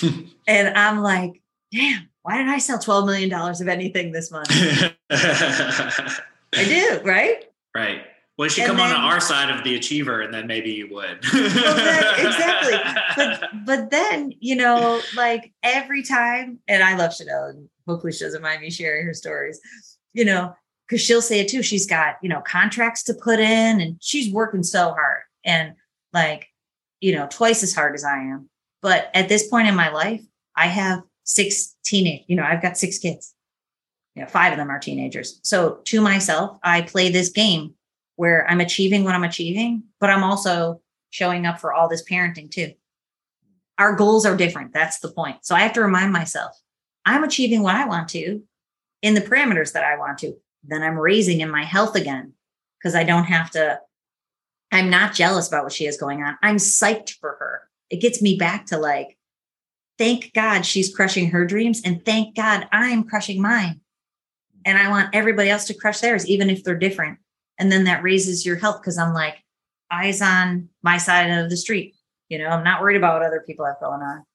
[0.48, 1.42] and I'm like,
[1.72, 4.50] damn, why did I sell $12 million of anything this month?
[5.10, 6.16] I
[6.54, 7.46] do, right?
[7.76, 8.02] Right.
[8.38, 10.88] Well, you and come then, on our side of the achiever and then maybe you
[10.92, 11.24] would.
[11.34, 12.74] well, then, exactly.
[13.16, 18.24] But but then, you know, like every time, and I love Chanel and hopefully she
[18.24, 19.60] doesn't mind me sharing her stories,
[20.14, 20.56] you know,
[20.88, 21.62] because she'll say it too.
[21.62, 25.74] She's got, you know, contracts to put in and she's working so hard and
[26.12, 26.48] like,
[27.02, 28.50] you know, twice as hard as I am.
[28.82, 30.22] But at this point in my life,
[30.56, 33.36] I have six teenage, you know, I've got six kids.
[34.16, 35.40] You know, five of them are teenagers.
[35.44, 37.74] So to myself, I play this game
[38.16, 42.50] where I'm achieving what I'm achieving, but I'm also showing up for all this parenting
[42.50, 42.74] too.
[43.78, 44.74] Our goals are different.
[44.74, 45.46] That's the point.
[45.46, 46.56] So I have to remind myself
[47.06, 48.42] I'm achieving what I want to
[49.02, 50.36] in the parameters that I want to.
[50.64, 52.34] Then I'm raising in my health again
[52.80, 53.80] because I don't have to.
[54.72, 56.38] I'm not jealous about what she has going on.
[56.42, 57.62] I'm psyched for her.
[57.90, 59.18] It gets me back to like,
[60.00, 63.82] thank God she's crushing her dreams and thank God I'm crushing mine.
[64.66, 67.20] And I want everybody else to crush theirs, even if they're different.
[67.64, 69.38] And then that raises your health because I'm like,
[69.90, 71.96] eyes on my side of the street.
[72.28, 74.26] You know, I'm not worried about what other people have going on.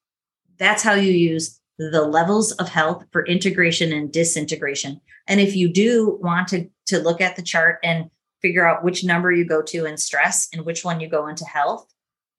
[0.58, 5.02] That's how you use the levels of health for integration and disintegration.
[5.26, 8.10] And if you do want to, to look at the chart and
[8.40, 11.44] figure out which number you go to in stress and which one you go into
[11.44, 11.86] health,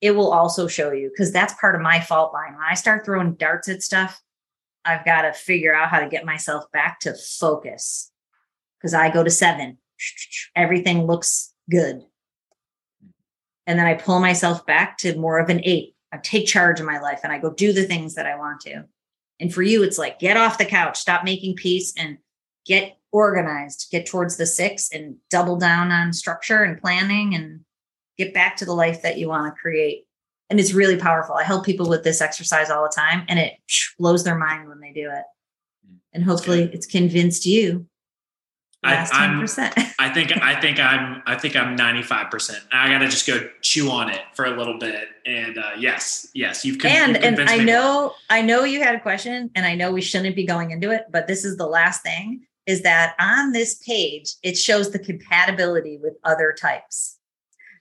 [0.02, 2.54] it will also show you because that's part of my fault line.
[2.54, 4.20] When I start throwing darts at stuff,
[4.84, 8.12] I've got to figure out how to get myself back to focus
[8.80, 9.78] because I go to seven.
[10.56, 12.04] Everything looks good.
[13.68, 15.96] And then I pull myself back to more of an eight.
[16.12, 18.62] I take charge of my life and I go do the things that I want
[18.62, 18.86] to.
[19.40, 22.18] And for you, it's like get off the couch, stop making peace and
[22.66, 27.62] get organized, get towards the six and double down on structure and planning and
[28.18, 30.06] get back to the life that you want to create.
[30.50, 31.36] And it's really powerful.
[31.36, 33.54] I help people with this exercise all the time and it
[33.98, 35.24] blows their mind when they do it.
[35.88, 35.98] Mm.
[36.14, 37.88] And hopefully it's convinced you.
[38.82, 39.46] I, I'm,
[40.00, 42.32] I think I think I'm I think I'm 95.
[42.32, 45.10] percent I got to just go chew on it for a little bit.
[45.26, 48.14] And uh, yes, yes, you've con- and you've and I know.
[48.30, 51.06] I know you had a question, and I know we shouldn't be going into it,
[51.12, 55.98] but this is the last thing: is that on this page it shows the compatibility
[55.98, 57.18] with other types.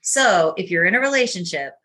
[0.01, 1.75] So if you're in a relationship,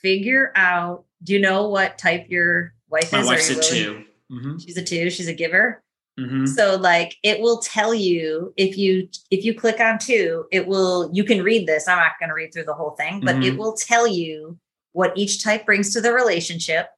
[0.00, 3.26] figure out do you know what type your wife My is?
[3.26, 4.04] My wife's a two.
[4.30, 4.58] Mm-hmm.
[4.58, 5.10] She's a two.
[5.10, 5.82] She's a giver.
[6.18, 6.46] Mm-hmm.
[6.46, 11.10] So like it will tell you if you if you click on two, it will
[11.12, 11.88] you can read this.
[11.88, 13.44] I'm not going to read through the whole thing, but mm-hmm.
[13.44, 14.58] it will tell you
[14.92, 16.88] what each type brings to the relationship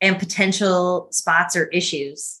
[0.00, 2.40] and potential spots or issues.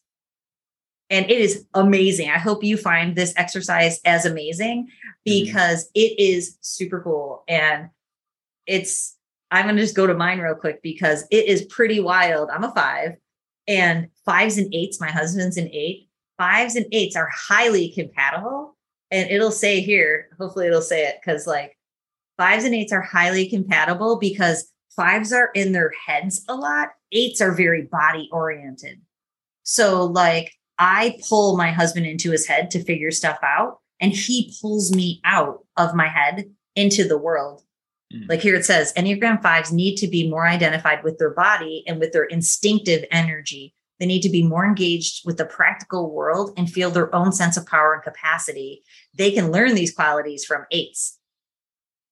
[1.10, 2.30] And it is amazing.
[2.30, 4.88] I hope you find this exercise as amazing
[5.26, 5.44] Mm-hmm.
[5.44, 6.00] because mm-hmm.
[6.00, 7.44] it is super cool.
[7.48, 7.88] And
[8.66, 9.16] it's,
[9.50, 12.50] I'm going to just go to mine real quick because it is pretty wild.
[12.50, 13.12] I'm a five
[13.66, 16.08] and fives and eights, my husband's an eight.
[16.38, 18.76] Fives and eights are highly compatible.
[19.10, 21.76] And it'll say here, hopefully it'll say it because like
[22.36, 27.40] fives and eights are highly compatible because fives are in their heads a lot, eights
[27.40, 29.00] are very body oriented.
[29.62, 34.54] So, like, I pull my husband into his head to figure stuff out and he
[34.60, 37.62] pulls me out of my head into the world.
[38.14, 38.28] Mm.
[38.28, 41.98] Like here it says, Enneagram fives need to be more identified with their body and
[41.98, 43.74] with their instinctive energy.
[43.98, 47.56] They need to be more engaged with the practical world and feel their own sense
[47.56, 48.82] of power and capacity.
[49.16, 51.18] They can learn these qualities from eights.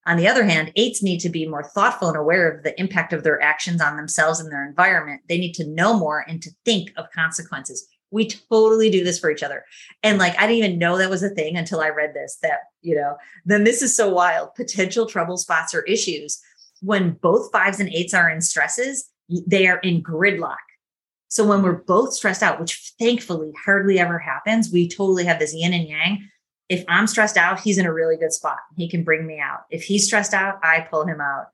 [0.04, 3.12] On the other hand, eights need to be more thoughtful and aware of the impact
[3.12, 5.22] of their actions on themselves and their environment.
[5.28, 7.86] They need to know more and to think of consequences.
[8.12, 9.64] We totally do this for each other.
[10.02, 12.60] And like, I didn't even know that was a thing until I read this that,
[12.82, 14.54] you know, then this is so wild.
[14.54, 16.40] Potential trouble spots or issues
[16.82, 19.08] when both fives and eights are in stresses,
[19.46, 20.56] they are in gridlock.
[21.28, 25.54] So when we're both stressed out, which thankfully hardly ever happens, we totally have this
[25.54, 26.28] yin and yang.
[26.68, 28.58] If I'm stressed out, he's in a really good spot.
[28.76, 29.60] He can bring me out.
[29.70, 31.46] If he's stressed out, I pull him out.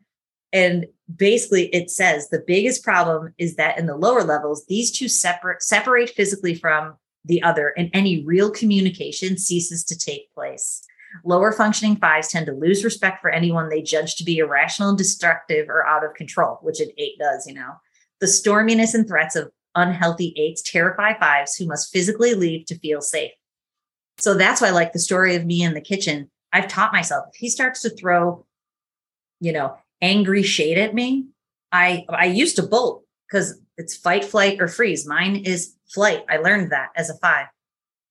[0.52, 5.08] And basically it says the biggest problem is that in the lower levels, these two
[5.08, 10.84] separate separate physically from the other and any real communication ceases to take place.
[11.24, 15.68] Lower functioning fives tend to lose respect for anyone they judge to be irrational, destructive,
[15.68, 17.72] or out of control, which an eight does, you know.
[18.20, 23.00] The storminess and threats of unhealthy eights terrify fives who must physically leave to feel
[23.00, 23.32] safe.
[24.18, 27.36] So that's why, like the story of me in the kitchen, I've taught myself if
[27.36, 28.44] he starts to throw,
[29.40, 31.26] you know, angry shade at me,
[31.72, 35.06] I I used to bolt because it's fight, flight, or freeze.
[35.06, 36.24] Mine is flight.
[36.28, 37.46] I learned that as a five.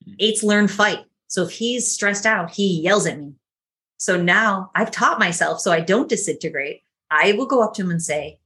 [0.05, 0.13] Hmm.
[0.19, 1.05] Eights learn fight.
[1.27, 3.33] So if he's stressed out, he yells at me.
[3.97, 6.83] So now I've taught myself so I don't disintegrate.
[7.09, 8.39] I will go up to him and say,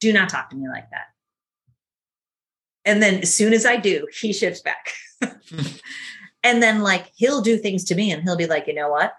[0.00, 1.06] Do not talk to me like that.
[2.84, 4.92] And then as soon as I do, he shifts back.
[6.42, 9.12] and then, like, he'll do things to me and he'll be like, You know what?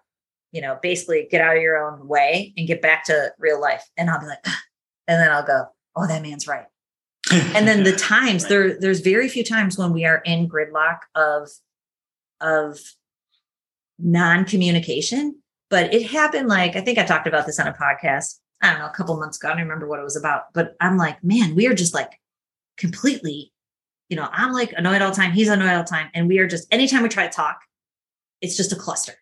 [0.51, 3.83] You know, basically get out of your own way and get back to real life.
[3.97, 4.43] And I'll be like,
[5.07, 6.65] and then I'll go, Oh, that man's right.
[7.31, 8.49] and then the times right.
[8.49, 11.49] there, there's very few times when we are in gridlock of
[12.41, 12.79] of
[13.99, 15.35] non-communication
[15.69, 18.79] but it happened like i think i talked about this on a podcast i don't
[18.79, 21.21] know a couple months ago i don't remember what it was about but i'm like
[21.21, 22.17] man we are just like
[22.77, 23.51] completely
[24.07, 26.39] you know i'm like annoyed all the time he's annoyed all the time and we
[26.39, 27.59] are just anytime we try to talk
[28.39, 29.15] it's just a cluster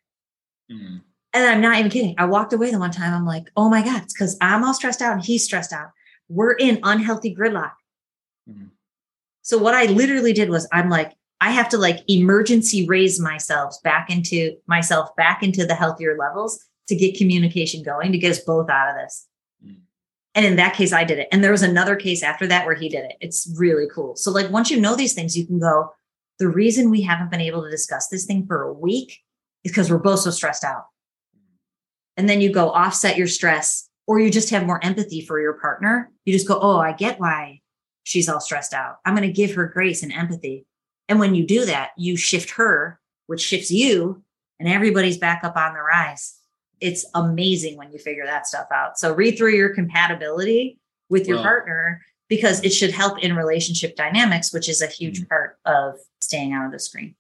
[0.71, 0.97] mm-hmm.
[1.34, 3.84] And i'm not even kidding i walked away the one time i'm like oh my
[3.84, 5.91] god it's because i'm all stressed out and he's stressed out
[6.30, 7.73] we're in unhealthy gridlock
[8.49, 8.67] mm-hmm.
[9.41, 13.75] so what i literally did was i'm like I have to like emergency raise myself
[13.84, 18.39] back into myself back into the healthier levels to get communication going to get us
[18.39, 19.28] both out of this.
[19.65, 19.78] Mm.
[20.36, 21.28] And in that case, I did it.
[21.32, 23.17] And there was another case after that where he did it.
[23.19, 24.15] It's really cool.
[24.15, 25.93] So, like, once you know these things, you can go,
[26.39, 29.19] the reason we haven't been able to discuss this thing for a week
[29.63, 30.86] is because we're both so stressed out.
[32.18, 35.53] And then you go offset your stress, or you just have more empathy for your
[35.53, 36.11] partner.
[36.26, 37.61] You just go, oh, I get why
[38.03, 38.97] she's all stressed out.
[39.05, 40.65] I'm going to give her grace and empathy.
[41.09, 44.24] And when you do that, you shift her, which shifts you,
[44.59, 46.38] and everybody's back up on the rise.
[46.80, 48.97] It's amazing when you figure that stuff out.
[48.97, 54.53] So read through your compatibility with your partner because it should help in relationship dynamics,
[54.53, 55.28] which is a huge mm-hmm.
[55.28, 57.15] part of staying out of the screen.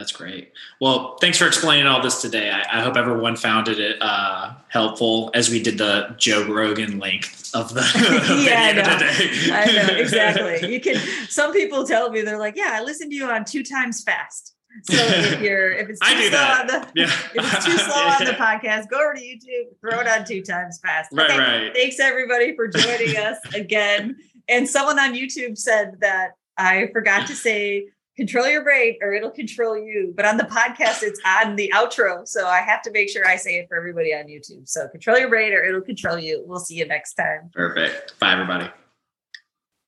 [0.00, 0.54] That's great.
[0.80, 2.48] Well, thanks for explaining all this today.
[2.48, 7.50] I, I hope everyone found it uh, helpful as we did the Joe Rogan length
[7.54, 7.82] of the
[8.42, 9.54] yeah, I know.
[9.54, 10.72] I know exactly.
[10.72, 10.96] You can.
[11.28, 14.54] Some people tell me they're like, "Yeah, I listened to you on two times fast."
[14.84, 16.60] So if you're if it's too slow that.
[16.60, 17.04] on the yeah.
[17.34, 20.40] if it's too slow on the podcast, go over to YouTube, throw it on two
[20.40, 21.10] times fast.
[21.12, 21.38] Right, okay.
[21.38, 21.74] right.
[21.74, 24.16] Thanks everybody for joining us again.
[24.48, 29.30] And someone on YouTube said that I forgot to say control your brain or it'll
[29.30, 30.12] control you.
[30.14, 32.26] But on the podcast, it's on the outro.
[32.26, 34.68] So I have to make sure I say it for everybody on YouTube.
[34.68, 36.42] So control your brain or it'll control you.
[36.46, 37.50] We'll see you next time.
[37.52, 38.18] Perfect.
[38.18, 38.68] Bye, everybody.